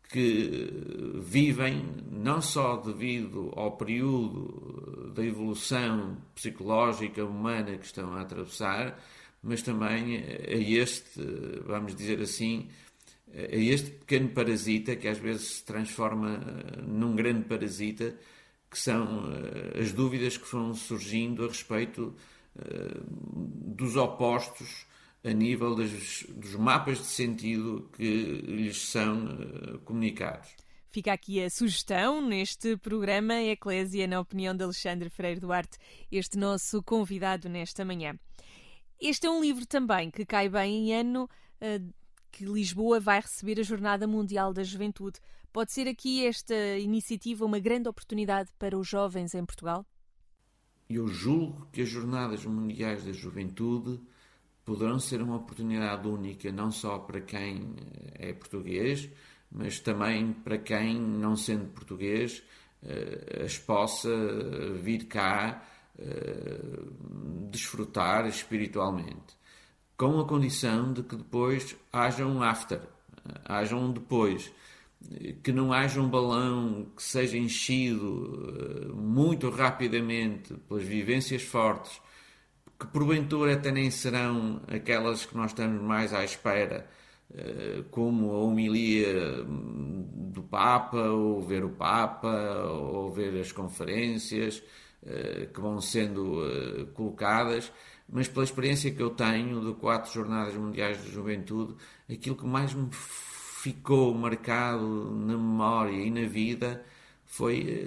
que 0.08 0.70
vivem 1.16 1.84
não 2.10 2.40
só 2.40 2.76
devido 2.76 3.52
ao 3.56 3.76
período 3.76 5.12
da 5.14 5.24
evolução 5.24 6.16
psicológica 6.34 7.24
humana 7.24 7.76
que 7.76 7.86
estão 7.86 8.12
a 8.14 8.20
atravessar, 8.20 9.02
mas 9.42 9.62
também 9.62 10.18
a 10.18 10.54
este, 10.54 11.20
vamos 11.64 11.94
dizer 11.94 12.20
assim, 12.20 12.68
a 13.32 13.56
este 13.56 13.90
pequeno 13.90 14.28
parasita 14.30 14.96
que 14.96 15.08
às 15.08 15.18
vezes 15.18 15.56
se 15.56 15.64
transforma 15.64 16.40
eh, 16.40 16.82
num 16.82 17.14
grande 17.14 17.44
parasita, 17.44 18.14
que 18.76 18.82
são 18.82 19.24
eh, 19.32 19.80
as 19.80 19.90
dúvidas 19.90 20.36
que 20.36 20.46
foram 20.46 20.74
surgindo 20.74 21.46
a 21.46 21.48
respeito 21.48 22.14
eh, 22.58 23.00
dos 23.08 23.96
opostos 23.96 24.86
a 25.24 25.32
nível 25.32 25.74
das, 25.74 26.24
dos 26.28 26.54
mapas 26.56 26.98
de 26.98 27.06
sentido 27.06 27.88
que 27.96 28.04
lhes 28.04 28.90
são 28.90 29.38
comunicados. 29.84 30.54
Fica 30.90 31.12
aqui 31.12 31.42
a 31.42 31.50
sugestão 31.50 32.20
neste 32.20 32.76
programa 32.76 33.42
Eclésia, 33.42 34.06
na 34.06 34.20
opinião 34.20 34.54
de 34.54 34.62
Alexandre 34.62 35.08
Freire 35.08 35.40
Duarte, 35.40 35.78
este 36.12 36.38
nosso 36.38 36.82
convidado 36.82 37.48
nesta 37.48 37.82
manhã. 37.82 38.14
Este 39.00 39.26
é 39.26 39.30
um 39.30 39.40
livro 39.40 39.66
também 39.66 40.10
que 40.10 40.24
cai 40.24 40.48
bem 40.48 40.90
em 40.90 40.94
ano 40.94 41.24
uh, 41.24 41.94
que 42.36 42.44
Lisboa 42.44 43.00
vai 43.00 43.20
receber 43.20 43.58
a 43.58 43.62
Jornada 43.62 44.06
Mundial 44.06 44.52
da 44.52 44.62
Juventude. 44.62 45.20
Pode 45.56 45.72
ser 45.72 45.88
aqui 45.88 46.26
esta 46.26 46.54
iniciativa 46.76 47.42
uma 47.42 47.58
grande 47.58 47.88
oportunidade 47.88 48.50
para 48.58 48.76
os 48.76 48.86
jovens 48.86 49.34
em 49.34 49.42
Portugal? 49.42 49.86
Eu 50.86 51.08
julgo 51.08 51.66
que 51.72 51.80
as 51.80 51.88
Jornadas 51.88 52.44
Mundiais 52.44 53.06
da 53.06 53.12
Juventude 53.12 53.98
poderão 54.66 54.98
ser 54.98 55.22
uma 55.22 55.36
oportunidade 55.36 56.06
única, 56.06 56.52
não 56.52 56.70
só 56.70 56.98
para 56.98 57.22
quem 57.22 57.74
é 58.16 58.34
português, 58.34 59.08
mas 59.50 59.80
também 59.80 60.34
para 60.34 60.58
quem, 60.58 61.00
não 61.00 61.34
sendo 61.34 61.72
português, 61.72 62.42
eh, 62.82 63.44
as 63.46 63.56
possa 63.56 64.14
vir 64.82 65.06
cá 65.06 65.66
eh, 65.98 66.82
desfrutar 67.50 68.26
espiritualmente. 68.26 69.34
Com 69.96 70.20
a 70.20 70.28
condição 70.28 70.92
de 70.92 71.02
que 71.02 71.16
depois 71.16 71.74
haja 71.90 72.26
um 72.26 72.42
after, 72.42 72.82
haja 73.46 73.74
um 73.74 73.90
depois, 73.90 74.52
que 75.42 75.52
não 75.52 75.72
haja 75.72 76.00
um 76.00 76.08
balão 76.08 76.86
que 76.96 77.02
seja 77.02 77.36
enchido 77.36 78.88
eh, 78.88 78.92
muito 78.92 79.48
rapidamente 79.50 80.54
pelas 80.68 80.84
vivências 80.84 81.42
fortes 81.42 82.00
que 82.78 82.86
porventura 82.88 83.54
até 83.54 83.70
nem 83.70 83.90
serão 83.90 84.60
aquelas 84.68 85.24
que 85.24 85.36
nós 85.36 85.52
estamos 85.52 85.80
mais 85.82 86.12
à 86.12 86.24
espera, 86.24 86.86
eh, 87.34 87.84
como 87.90 88.32
a 88.32 88.38
homilia 88.40 89.44
do 89.44 90.42
Papa, 90.42 90.98
ou 91.10 91.40
ver 91.42 91.64
o 91.64 91.70
Papa, 91.70 92.64
ou 92.68 93.10
ver 93.12 93.40
as 93.40 93.52
conferências 93.52 94.62
eh, 95.04 95.48
que 95.52 95.60
vão 95.60 95.80
sendo 95.80 96.42
colocadas, 96.94 97.72
mas 98.08 98.28
pela 98.28 98.44
experiência 98.44 98.90
que 98.90 99.02
eu 99.02 99.10
tenho 99.10 99.60
de 99.64 99.72
quatro 99.80 100.12
Jornadas 100.12 100.54
Mundiais 100.54 101.02
de 101.02 101.10
Juventude, 101.10 101.74
aquilo 102.10 102.36
que 102.36 102.46
mais 102.46 102.74
me 102.74 102.88
ficou 103.62 104.14
marcado 104.14 105.10
na 105.10 105.36
memória 105.36 105.96
e 105.96 106.10
na 106.10 106.26
vida 106.26 106.84
foi, 107.24 107.82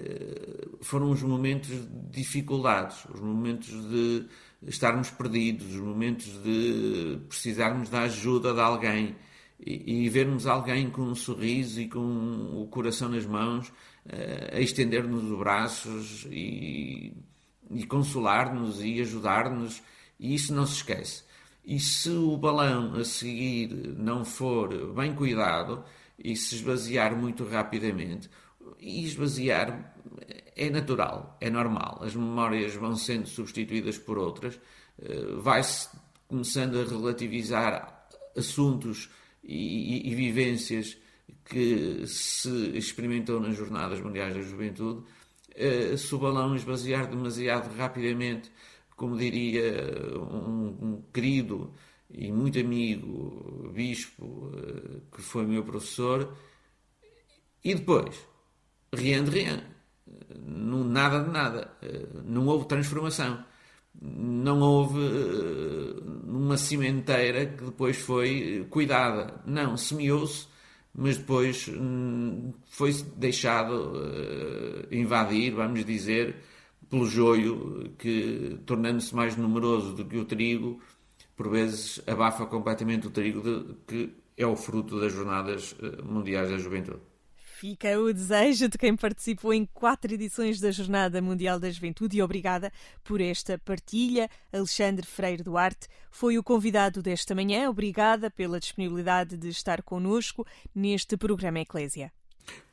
foram 0.82 1.12
os 1.12 1.24
momentos 1.24 1.70
de 1.70 1.88
dificuldades, 2.12 3.06
os 3.06 3.22
momentos 3.22 3.70
de 3.90 4.26
estarmos 4.64 5.10
perdidos, 5.10 5.68
os 5.68 5.82
momentos 5.82 6.26
de 6.44 7.20
precisarmos 7.30 7.90
da 7.90 8.02
ajuda 8.02 8.54
de 8.54 8.60
alguém 8.60 9.16
e, 9.60 10.06
e 10.06 10.10
vermos 10.10 10.46
alguém 10.46 10.90
com 10.90 11.04
um 11.04 11.16
sorriso 11.16 11.80
e 11.82 11.88
com 11.88 12.62
o 12.62 12.68
coração 12.68 13.10
nas 13.10 13.26
mãos 13.26 13.70
uh, 13.70 14.56
a 14.56 14.60
estender-nos 14.60 15.24
os 15.24 15.38
braços 15.38 16.28
e, 16.30 17.14
e 17.72 17.86
consolar-nos 17.86 18.82
e 18.82 19.00
ajudar-nos, 19.02 19.82
e 20.20 20.34
isso 20.34 20.54
não 20.54 20.66
se 20.66 20.76
esquece. 20.76 21.24
E 21.70 21.80
se 21.80 22.10
o 22.10 22.36
balão 22.36 22.96
a 22.96 23.06
seguir 23.06 23.68
não 23.96 24.26
for 24.26 24.92
bem 24.92 25.14
cuidado 25.14 25.84
e 26.18 26.36
se 26.36 26.56
esvaziar 26.56 27.16
muito 27.16 27.44
rapidamente, 27.46 28.28
e 28.80 29.06
esvaziar 29.06 29.94
é 30.56 30.68
natural, 30.72 31.38
é 31.40 31.48
normal. 31.48 32.00
As 32.02 32.16
memórias 32.16 32.74
vão 32.74 32.96
sendo 32.96 33.28
substituídas 33.28 34.00
por 34.00 34.18
outras, 34.18 34.60
eh, 35.00 35.36
vai-se 35.38 35.90
começando 36.28 36.80
a 36.80 36.84
relativizar 36.84 38.10
assuntos 38.36 39.08
e, 39.44 40.08
e, 40.08 40.12
e, 40.12 40.16
vivências 40.16 40.98
que 41.46 42.04
se 42.08 42.76
experimentou 42.76 43.40
nas 43.40 43.56
Jornadas 43.56 44.02
Mundiais 44.02 44.34
da 44.34 44.42
Juventude. 44.42 45.04
Eh, 45.54 45.96
se 45.96 46.16
o 46.16 46.18
balão 46.18 46.56
esvaziar 46.56 47.08
demasiado 47.08 47.72
rapidamente, 47.78 48.52
como 49.00 49.16
diria 49.16 49.64
um, 50.20 50.78
um 50.82 51.02
querido 51.14 51.74
e 52.12 52.30
muito 52.34 52.60
amigo 52.60 53.72
bispo 53.74 54.52
eh, 54.54 55.00
que 55.16 55.22
foi 55.22 55.46
meu 55.46 55.64
professor, 55.64 56.36
e 57.64 57.74
depois 57.76 58.14
rien 58.94 59.24
de 59.24 59.32
rien. 59.32 59.62
Não, 60.46 60.84
nada 60.84 61.24
de 61.24 61.30
nada. 61.32 61.72
Não 62.26 62.46
houve 62.48 62.68
transformação. 62.68 63.46
Não 64.02 64.60
houve 64.60 65.00
eh, 65.00 66.02
uma 66.26 66.58
cimenteira 66.58 67.46
que 67.46 67.64
depois 67.66 67.96
foi 67.98 68.68
cuidada. 68.70 69.42
Não, 69.46 69.78
semeou-se, 69.78 70.48
mas 70.94 71.18
depois 71.18 71.70
hum, 71.70 72.52
foi 72.68 72.92
deixado 73.16 73.94
eh, 73.96 74.96
invadir, 74.98 75.54
vamos 75.54 75.86
dizer, 75.86 76.36
pelo 76.90 77.06
joio 77.06 77.94
que, 77.98 78.60
tornando-se 78.66 79.16
mais 79.16 79.36
numeroso 79.36 79.94
do 79.94 80.06
que 80.06 80.18
o 80.18 80.26
trigo, 80.26 80.82
por 81.36 81.50
vezes 81.50 82.02
abafa 82.08 82.46
completamente 82.46 83.08
o 83.08 83.12
trigo, 83.12 83.42
de, 83.42 83.76
que 83.88 84.14
é 84.36 84.46
o 84.46 84.56
fruto 84.56 85.00
das 85.00 85.14
Jornadas 85.14 85.76
eh, 85.82 86.02
Mundiais 86.02 86.50
da 86.50 86.58
Juventude. 86.58 87.02
Fica 87.60 88.00
o 88.00 88.14
desejo 88.14 88.70
de 88.70 88.78
quem 88.78 88.96
participou 88.96 89.54
em 89.54 89.66
quatro 89.66 90.14
edições 90.14 90.62
da 90.62 90.72
Jornada 90.72 91.22
Mundial 91.22 91.60
da 91.60 91.70
Juventude 91.70 92.18
e 92.18 92.22
obrigada 92.22 92.72
por 93.04 93.20
esta 93.20 93.58
partilha. 93.58 94.30
Alexandre 94.52 95.06
Freire 95.06 95.44
Duarte 95.44 95.90
foi 96.10 96.38
o 96.38 96.44
convidado 96.44 97.02
desta 97.02 97.36
manhã. 97.36 97.70
Obrigada 97.70 98.32
pela 98.32 98.62
disponibilidade 98.62 99.36
de 99.36 99.50
estar 99.50 99.84
connosco 99.84 100.48
neste 100.74 101.18
programa 101.18 101.60
Eclésia. 101.60 102.14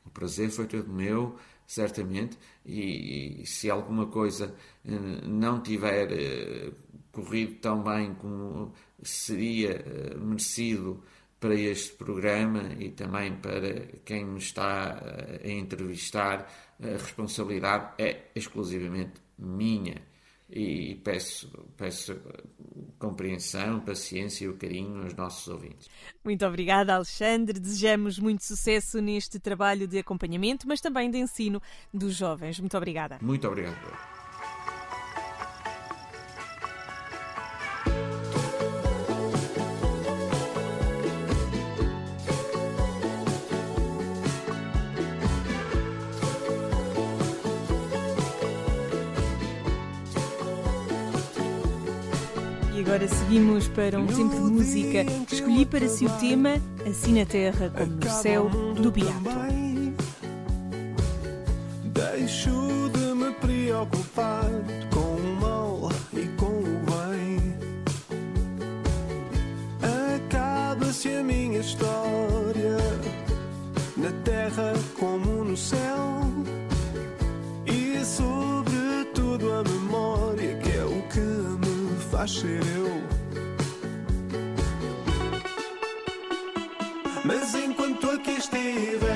O 0.05 0.11
prazer 0.11 0.51
foi 0.51 0.67
todo 0.67 0.89
meu, 0.89 1.37
certamente, 1.67 2.39
e, 2.65 3.43
e 3.43 3.47
se 3.47 3.71
alguma 3.71 4.07
coisa 4.07 4.55
eh, 4.85 4.91
não 5.27 5.61
tiver 5.61 6.13
eh, 6.13 6.73
corrido 7.13 7.61
tão 7.61 7.83
bem 7.83 8.15
como 8.15 8.73
seria 9.03 9.73
eh, 9.73 10.17
merecido 10.17 11.03
para 11.41 11.55
este 11.55 11.93
programa 11.95 12.73
e 12.79 12.91
também 12.91 13.37
para 13.37 13.87
quem 14.05 14.25
me 14.25 14.39
está 14.39 15.03
a 15.45 15.49
entrevistar, 15.49 16.51
a 16.83 16.93
responsabilidade 16.93 17.95
é 17.99 18.31
exclusivamente 18.35 19.21
minha. 19.39 20.03
E 20.49 20.95
peço, 21.03 21.51
peço 21.77 22.17
compreensão, 22.99 23.81
paciência 23.81 24.45
e 24.45 24.49
o 24.49 24.57
carinho 24.57 25.03
aos 25.03 25.15
nossos 25.15 25.49
ouvintes. 25.49 25.89
Muito 26.25 26.47
obrigada, 26.47 26.95
Alexandre. 26.95 27.59
Desejamos 27.59 28.19
muito 28.19 28.45
sucesso 28.45 29.01
neste 29.01 29.41
trabalho 29.41 29.89
de 29.89 29.99
acompanhamento, 29.99 30.67
mas 30.69 30.81
também 30.81 31.11
de 31.11 31.19
ensino 31.19 31.61
dos 31.93 32.15
jovens. 32.15 32.61
Muito 32.61 32.77
obrigada. 32.77 33.19
Muito 33.21 33.47
obrigado. 33.47 34.16
Agora 52.87 53.09
seguimos 53.09 53.67
para 53.67 53.99
um 53.99 54.07
tempo 54.07 54.37
de 54.37 54.53
música. 54.53 55.05
Escolhi 55.31 55.67
para 55.67 55.89
si 55.89 56.07
o 56.07 56.11
tema 56.11 56.51
Assim 56.89 57.19
na 57.19 57.27
Terra 57.27 57.69
como 57.77 57.97
no 57.97 58.11
Céu, 58.11 58.49
do 58.49 58.93
Beato. 58.93 59.13
Deixo 61.83 62.89
de 62.95 63.15
me 63.15 63.33
preocupar 63.33 64.49
eu. 82.27 83.03
Mas 87.25 87.55
enquanto 87.55 88.11
aqui 88.11 88.33
estiver, 88.33 89.16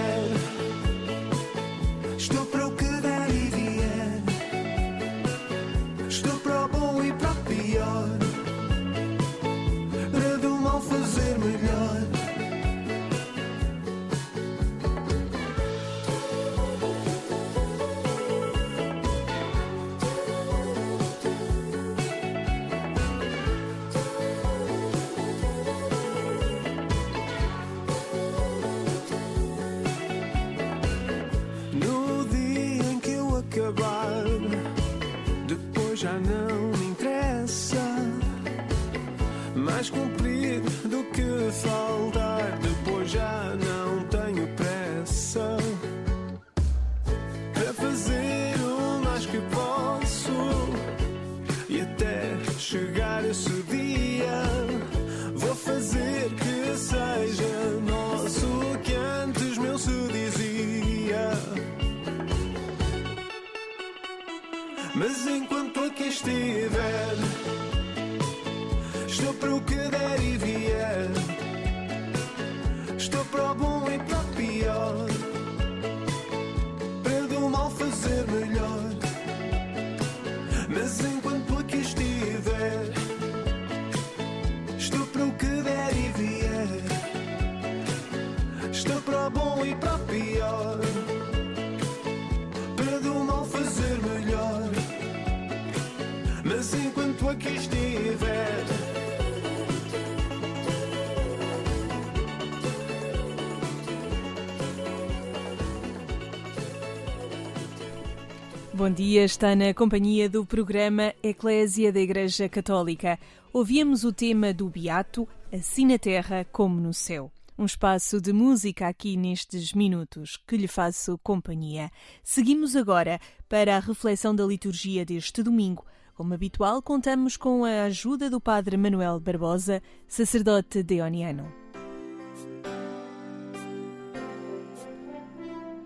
Bom 108.81 108.89
dia, 108.91 109.27
está 109.27 109.55
na 109.55 109.75
companhia 109.75 110.27
do 110.27 110.43
programa 110.47 111.13
Eclésia 111.23 111.93
da 111.93 112.01
Igreja 112.01 112.49
Católica. 112.49 113.19
Ouvíamos 113.53 114.05
o 114.05 114.11
tema 114.11 114.55
do 114.55 114.71
Beato, 114.71 115.29
assim 115.53 115.85
na 115.85 115.99
terra 115.99 116.47
como 116.51 116.81
no 116.81 116.95
céu. 116.95 117.31
Um 117.59 117.67
espaço 117.67 118.23
de 118.23 118.33
música 118.33 118.89
aqui 118.89 119.19
nestes 119.19 119.75
minutos 119.75 120.39
que 120.47 120.57
lhe 120.57 120.67
faço 120.67 121.21
companhia. 121.23 121.91
Seguimos 122.25 122.75
agora 122.75 123.21
para 123.51 123.77
a 123.77 123.81
reflexão 123.81 124.35
da 124.35 124.47
liturgia 124.47 125.05
deste 125.05 125.43
domingo. 125.43 125.85
Como 126.15 126.33
habitual, 126.33 126.81
contamos 126.81 127.37
com 127.37 127.67
a 127.67 127.83
ajuda 127.83 128.31
do 128.31 128.41
Padre 128.41 128.79
Manuel 128.79 129.21
Barbosa, 129.21 129.83
sacerdote 130.09 130.83
deoniano. 130.83 131.70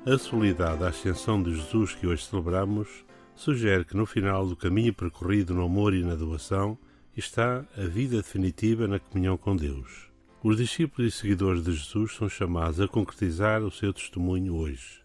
A 0.07 0.19
solenidade 0.19 0.81
da 0.81 0.89
Ascensão 0.89 1.43
de 1.43 1.55
Jesus 1.55 1.95
que 1.95 2.07
hoje 2.07 2.27
celebramos 2.27 3.07
sugere 3.35 3.87
que 3.87 3.97
no 3.97 4.05
final 4.05 4.47
do 4.47 4.55
caminho 4.55 4.93
percorrido 4.93 5.55
no 5.55 5.65
amor 5.65 5.95
e 5.95 6.05
na 6.05 6.15
doação 6.15 6.77
está 7.17 7.65
a 7.75 7.87
vida 7.87 8.19
definitiva 8.19 8.87
na 8.87 8.99
comunhão 8.99 9.39
com 9.39 9.57
Deus. 9.57 10.11
Os 10.43 10.59
discípulos 10.59 11.15
e 11.15 11.17
seguidores 11.17 11.65
de 11.65 11.73
Jesus 11.73 12.17
são 12.17 12.29
chamados 12.29 12.83
a 12.83 12.87
concretizar 12.87 13.63
o 13.63 13.71
seu 13.71 13.95
testemunho 13.95 14.55
hoje. 14.55 15.01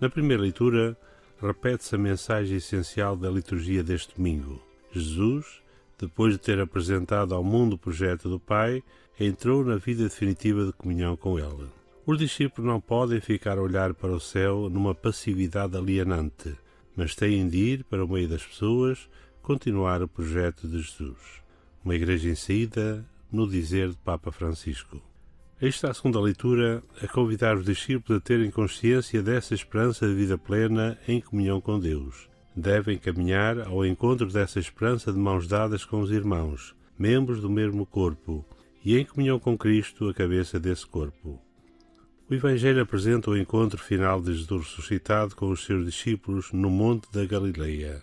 Na 0.00 0.08
primeira 0.08 0.44
leitura, 0.44 0.96
repete-se 1.42 1.96
a 1.96 1.98
mensagem 1.98 2.58
essencial 2.58 3.16
da 3.16 3.28
liturgia 3.28 3.82
deste 3.82 4.14
domingo. 4.14 4.62
Jesus, 4.92 5.60
depois 5.98 6.32
de 6.32 6.38
ter 6.38 6.60
apresentado 6.60 7.34
ao 7.34 7.42
mundo 7.42 7.72
o 7.72 7.78
projeto 7.78 8.28
do 8.28 8.38
Pai, 8.38 8.84
entrou 9.18 9.64
na 9.64 9.78
vida 9.78 10.04
definitiva 10.04 10.64
de 10.64 10.72
comunhão 10.72 11.16
com 11.16 11.40
Ele. 11.40 11.68
Os 12.06 12.18
discípulos 12.18 12.68
não 12.70 12.82
podem 12.82 13.18
ficar 13.18 13.56
a 13.56 13.62
olhar 13.62 13.94
para 13.94 14.12
o 14.12 14.20
céu 14.20 14.68
numa 14.68 14.94
passividade 14.94 15.74
alienante, 15.74 16.54
mas 16.94 17.14
têm 17.14 17.48
de 17.48 17.56
ir 17.56 17.84
para 17.84 18.04
o 18.04 18.08
meio 18.08 18.28
das 18.28 18.44
pessoas 18.44 19.08
continuar 19.40 20.02
o 20.02 20.08
projeto 20.08 20.68
de 20.68 20.82
Jesus. 20.82 21.42
Uma 21.82 21.94
igreja 21.94 22.36
saída, 22.36 23.02
no 23.32 23.48
dizer 23.48 23.88
de 23.88 23.96
Papa 23.96 24.30
Francisco. 24.30 25.00
Esta 25.58 25.90
a 25.90 25.94
segunda 25.94 26.20
leitura 26.20 26.82
a 27.02 27.08
convidar 27.08 27.56
os 27.56 27.64
discípulos 27.64 28.18
a 28.18 28.20
terem 28.20 28.50
consciência 28.50 29.22
dessa 29.22 29.54
esperança 29.54 30.06
de 30.06 30.14
vida 30.14 30.36
plena 30.36 30.98
em 31.08 31.22
comunhão 31.22 31.58
com 31.58 31.80
Deus. 31.80 32.28
Devem 32.54 32.98
caminhar 32.98 33.60
ao 33.66 33.84
encontro 33.84 34.26
dessa 34.30 34.60
esperança 34.60 35.10
de 35.10 35.18
mãos 35.18 35.48
dadas 35.48 35.86
com 35.86 36.00
os 36.00 36.10
irmãos, 36.10 36.76
membros 36.98 37.40
do 37.40 37.48
mesmo 37.48 37.86
corpo, 37.86 38.44
e 38.84 38.98
em 38.98 39.06
comunhão 39.06 39.38
com 39.38 39.56
Cristo, 39.56 40.06
a 40.06 40.12
cabeça 40.12 40.60
desse 40.60 40.86
corpo. 40.86 41.43
O 42.28 42.32
Evangelho 42.32 42.80
apresenta 42.80 43.30
o 43.30 43.36
encontro 43.36 43.78
final 43.78 44.18
de 44.18 44.32
Jesus 44.32 44.64
ressuscitado 44.64 45.36
com 45.36 45.50
os 45.50 45.62
seus 45.62 45.84
discípulos 45.84 46.50
no 46.52 46.70
Monte 46.70 47.06
da 47.12 47.26
Galileia. 47.26 48.02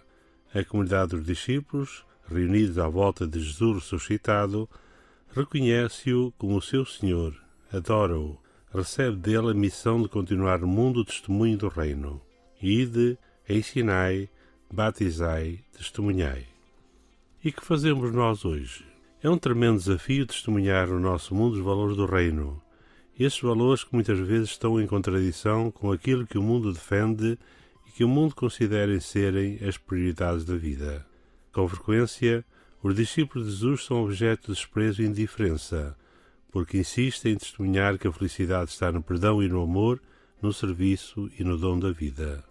A 0.53 0.63
comunidade 0.63 1.15
dos 1.15 1.25
discípulos, 1.25 2.05
reunidos 2.29 2.77
à 2.77 2.87
volta 2.87 3.25
de 3.25 3.39
Jesus 3.39 3.77
ressuscitado, 3.77 4.69
reconhece-o 5.33 6.31
como 6.37 6.61
seu 6.61 6.85
Senhor, 6.85 7.35
adora-o, 7.73 8.37
recebe 8.71 9.17
dele 9.17 9.51
a 9.51 9.55
missão 9.55 9.99
de 9.99 10.07
continuar 10.07 10.59
no 10.59 10.67
mundo 10.67 10.99
o 10.99 11.05
testemunho 11.05 11.57
do 11.57 11.67
Reino. 11.67 12.21
Ide, 12.61 13.17
ensinai, 13.49 14.29
batizai, 14.71 15.61
testemunhai. 15.75 16.45
E 17.43 17.51
que 17.51 17.65
fazemos 17.65 18.11
nós 18.11 18.45
hoje? 18.45 18.85
É 19.23 19.27
um 19.27 19.37
tremendo 19.37 19.79
desafio 19.79 20.27
testemunhar 20.27 20.89
no 20.89 20.99
nosso 20.99 21.33
mundo 21.33 21.55
os 21.55 21.65
valores 21.65 21.97
do 21.97 22.05
Reino. 22.05 22.61
Esses 23.23 23.39
valores 23.39 23.83
que 23.83 23.93
muitas 23.93 24.17
vezes 24.17 24.49
estão 24.49 24.81
em 24.81 24.87
contradição 24.87 25.69
com 25.69 25.91
aquilo 25.91 26.25
que 26.25 26.39
o 26.39 26.41
mundo 26.41 26.73
defende 26.73 27.37
e 27.87 27.91
que 27.91 28.03
o 28.03 28.07
mundo 28.07 28.33
considera 28.33 28.99
serem 28.99 29.59
as 29.63 29.77
prioridades 29.77 30.43
da 30.43 30.55
vida. 30.55 31.05
Com 31.53 31.67
frequência, 31.67 32.43
os 32.81 32.95
discípulos 32.95 33.45
de 33.45 33.51
Jesus 33.51 33.85
são 33.85 34.03
objeto 34.03 34.47
de 34.47 34.57
desprezo 34.57 35.03
e 35.03 35.05
indiferença, 35.05 35.95
porque 36.51 36.79
insistem 36.79 37.33
em 37.33 37.37
testemunhar 37.37 37.99
que 37.99 38.07
a 38.07 38.11
felicidade 38.11 38.71
está 38.71 38.91
no 38.91 39.03
perdão 39.03 39.43
e 39.43 39.47
no 39.47 39.61
amor, 39.61 40.01
no 40.41 40.51
serviço 40.51 41.29
e 41.37 41.43
no 41.43 41.59
dom 41.59 41.77
da 41.77 41.91
vida. 41.91 42.43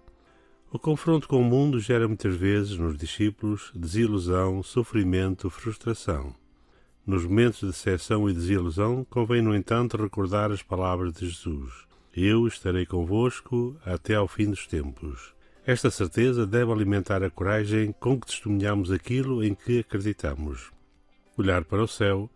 O 0.71 0.79
confronto 0.79 1.27
com 1.27 1.41
o 1.41 1.45
mundo 1.45 1.81
gera 1.81 2.07
muitas 2.07 2.37
vezes 2.37 2.79
nos 2.79 2.97
discípulos 2.97 3.73
desilusão, 3.75 4.63
sofrimento, 4.63 5.51
frustração. 5.51 6.33
Nos 7.07 7.25
momentos 7.25 7.61
de 7.61 7.67
decepção 7.67 8.29
e 8.29 8.33
desilusão, 8.33 9.07
convém, 9.09 9.41
no 9.41 9.57
entanto, 9.57 9.97
recordar 9.97 10.53
as 10.53 10.63
palavras 10.63 11.15
de 11.15 11.29
Jesus: 11.29 11.73
Eu 12.15 12.47
estarei 12.47 12.85
convosco 12.85 13.77
até 13.85 14.15
ao 14.15 14.29
fim 14.29 14.51
dos 14.51 14.67
tempos. 14.67 15.33
Esta 15.67 15.91
certeza 15.91 16.47
deve 16.47 16.71
alimentar 16.71 17.23
a 17.23 17.31
coragem 17.31 17.93
com 17.99 18.21
que 18.21 18.27
testemunhamos 18.27 18.91
aquilo 18.91 19.43
em 19.43 19.55
que 19.55 19.81
acreditamos. 19.81 20.71
Olhar 21.37 21.65
para 21.65 21.83
o 21.83 21.89
céu 21.89 22.31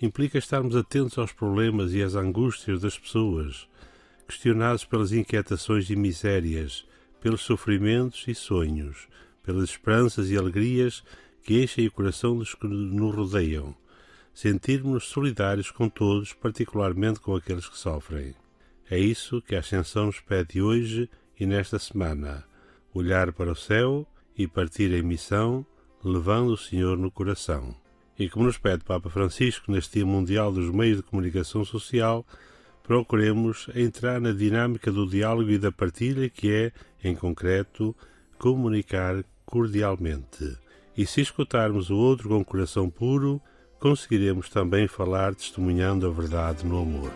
implica 0.00 0.38
estarmos 0.38 0.74
atentos 0.76 1.16
aos 1.16 1.32
problemas 1.32 1.92
e 1.92 2.02
às 2.02 2.14
angústias 2.14 2.80
das 2.80 2.98
pessoas, 2.98 3.68
questionados 4.26 4.84
pelas 4.84 5.12
inquietações 5.12 5.90
e 5.90 5.96
misérias, 5.96 6.86
pelos 7.20 7.42
sofrimentos 7.42 8.24
e 8.28 8.34
sonhos, 8.34 9.08
pelas 9.42 9.70
esperanças 9.70 10.30
e 10.30 10.36
alegrias 10.36 11.04
que 11.42 11.62
enchem 11.62 11.86
o 11.86 11.92
coração 11.92 12.36
dos 12.36 12.54
que 12.54 12.66
nos 12.66 13.14
rodeiam. 13.14 13.74
Sentirmos-nos 14.40 15.08
solidários 15.08 15.72
com 15.72 15.88
todos, 15.88 16.32
particularmente 16.32 17.18
com 17.18 17.34
aqueles 17.34 17.68
que 17.68 17.76
sofrem. 17.76 18.36
É 18.88 18.96
isso 18.96 19.42
que 19.42 19.56
a 19.56 19.58
Ascensão 19.58 20.06
nos 20.06 20.20
pede 20.20 20.62
hoje 20.62 21.10
e 21.40 21.44
nesta 21.44 21.76
semana 21.76 22.44
olhar 22.94 23.32
para 23.32 23.50
o 23.50 23.56
céu 23.56 24.06
e 24.36 24.46
partir 24.46 24.92
em 24.92 25.02
missão, 25.02 25.66
levando 26.04 26.52
o 26.52 26.56
Senhor 26.56 26.96
no 26.96 27.10
coração. 27.10 27.74
E 28.16 28.28
como 28.28 28.46
nos 28.46 28.56
pede 28.56 28.84
Papa 28.84 29.10
Francisco 29.10 29.72
neste 29.72 29.94
Dia 29.94 30.06
Mundial 30.06 30.52
dos 30.52 30.70
Meios 30.70 30.98
de 30.98 31.02
Comunicação 31.02 31.64
Social, 31.64 32.24
procuremos 32.84 33.68
entrar 33.74 34.20
na 34.20 34.30
dinâmica 34.30 34.92
do 34.92 35.04
diálogo 35.04 35.50
e 35.50 35.58
da 35.58 35.72
partilha, 35.72 36.30
que 36.30 36.48
é, 36.48 36.72
em 37.02 37.16
concreto, 37.16 37.92
comunicar 38.38 39.24
cordialmente. 39.44 40.56
E 40.96 41.04
se 41.04 41.22
escutarmos 41.22 41.90
o 41.90 41.96
outro 41.96 42.28
com 42.28 42.44
coração 42.44 42.88
puro, 42.88 43.42
conseguiremos 43.78 44.48
também 44.48 44.88
falar 44.88 45.34
testemunhando 45.34 46.06
a 46.06 46.10
verdade 46.10 46.66
no 46.66 46.80
amor. 46.80 47.12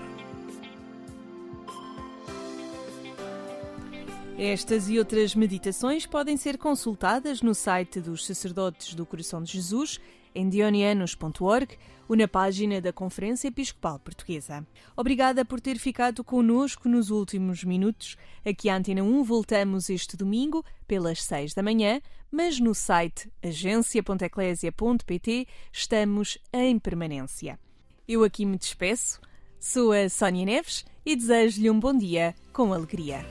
Estas 4.38 4.88
e 4.88 4.98
outras 4.98 5.34
meditações 5.34 6.06
podem 6.06 6.36
ser 6.36 6.58
consultadas 6.58 7.42
no 7.42 7.54
site 7.54 8.00
dos 8.00 8.26
Sacerdotes 8.26 8.94
do 8.94 9.06
Coração 9.06 9.42
de 9.42 9.52
Jesus, 9.52 10.00
em 10.34 10.48
dionianos.org 10.48 11.76
ou 12.08 12.16
na 12.16 12.26
página 12.26 12.80
da 12.80 12.92
Conferência 12.92 13.48
Episcopal 13.48 13.98
Portuguesa. 13.98 14.66
Obrigada 14.96 15.44
por 15.44 15.60
ter 15.60 15.78
ficado 15.78 16.24
conosco 16.24 16.88
nos 16.88 17.10
últimos 17.10 17.62
minutos. 17.62 18.16
Aqui 18.44 18.68
à 18.68 18.76
Antena 18.76 19.02
1 19.02 19.22
voltamos 19.22 19.88
este 19.88 20.16
domingo 20.16 20.64
pelas 20.88 21.22
6 21.22 21.54
da 21.54 21.62
manhã, 21.62 22.00
mas 22.32 22.58
no 22.58 22.74
site 22.74 23.30
agência.eclésia.pt 23.42 25.46
estamos 25.70 26.38
em 26.52 26.78
permanência. 26.78 27.60
Eu 28.08 28.24
aqui 28.24 28.46
me 28.46 28.56
despeço, 28.56 29.20
sou 29.60 29.92
a 29.92 30.08
Sónia 30.08 30.46
Neves 30.46 30.86
e 31.04 31.14
desejo-lhe 31.14 31.68
um 31.70 31.78
bom 31.78 31.96
dia 31.96 32.34
com 32.52 32.72
alegria. 32.72 33.24